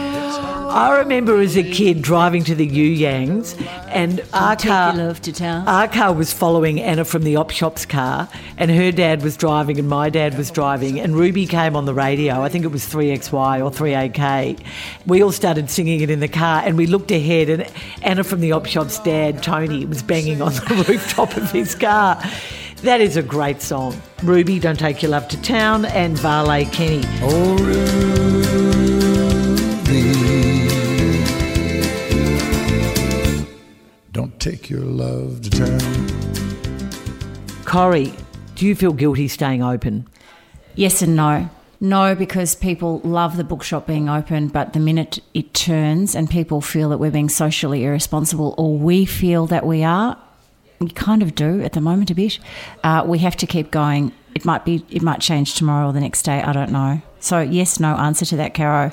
[0.70, 5.32] I remember as a kid driving to the You Yangs, and our car, love to
[5.32, 5.66] town.
[5.66, 9.80] our car was following Anna from the op shop's car, and her dad was driving,
[9.80, 12.42] and my dad was driving, and Ruby came on the radio.
[12.42, 14.60] I think it was 3XY or 3AK.
[15.06, 17.66] We all started singing it in the car, and we looked ahead, and
[18.02, 22.22] Anna from the op shop's dad, Tony, was banging on the rooftop of his car.
[22.82, 24.00] That is a great song.
[24.22, 27.02] Ruby, Don't Take Your Love to Town, and Varley Kenny.
[27.22, 28.69] Oh, Ruby.
[34.40, 36.10] Take your love to town.
[37.64, 38.12] Corrie,
[38.54, 40.08] do you feel guilty staying open?
[40.74, 41.48] Yes and no.
[41.82, 46.60] No, because people love the bookshop being open, but the minute it turns and people
[46.60, 50.16] feel that we're being socially irresponsible, or we feel that we are,
[50.78, 52.38] we kind of do at the moment a bit.
[52.82, 54.12] Uh, we have to keep going.
[54.34, 56.42] It might be, it might change tomorrow or the next day.
[56.42, 57.00] I don't know.
[57.18, 58.90] So yes, no answer to that, Caro.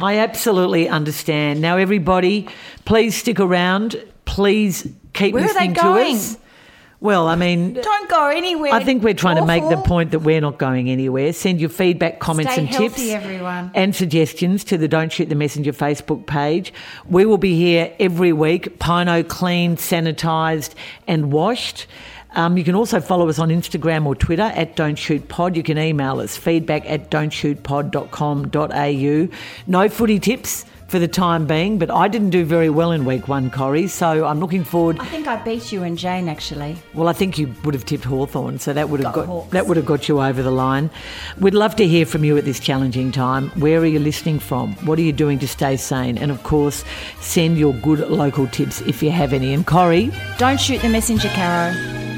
[0.00, 1.60] I absolutely understand.
[1.60, 2.48] Now, everybody,
[2.84, 4.02] please stick around.
[4.28, 6.16] Please keep Where are they listening to going?
[6.16, 6.36] us.
[7.00, 8.72] Well, I mean, Don't go anywhere.
[8.72, 11.32] I think we're trying to make the point that we're not going anywhere.
[11.32, 13.70] Send your feedback, comments, Stay and healthy, tips everyone.
[13.74, 16.72] and suggestions to the Don't Shoot the Messenger Facebook page.
[17.08, 20.74] We will be here every week, Pine O cleaned, sanitised,
[21.06, 21.86] and washed.
[22.34, 25.54] Um, you can also follow us on Instagram or Twitter at Don't Shoot Pod.
[25.56, 29.28] You can email us feedback at don'tshootpod.com.au.
[29.66, 33.28] No footy tips for the time being, but I didn't do very well in week
[33.28, 34.98] one, Corrie, so I'm looking forward.
[34.98, 36.76] I think I beat you and Jane actually.
[36.94, 39.66] Well, I think you would have tipped Hawthorn, so that would have Go got that
[39.66, 40.90] would have got you over the line.
[41.38, 43.50] We'd love to hear from you at this challenging time.
[43.50, 44.74] Where are you listening from?
[44.86, 46.16] What are you doing to stay sane?
[46.16, 46.84] And of course,
[47.20, 49.52] send your good local tips if you have any.
[49.52, 52.17] And Corrie, Don't shoot the messenger, Caro.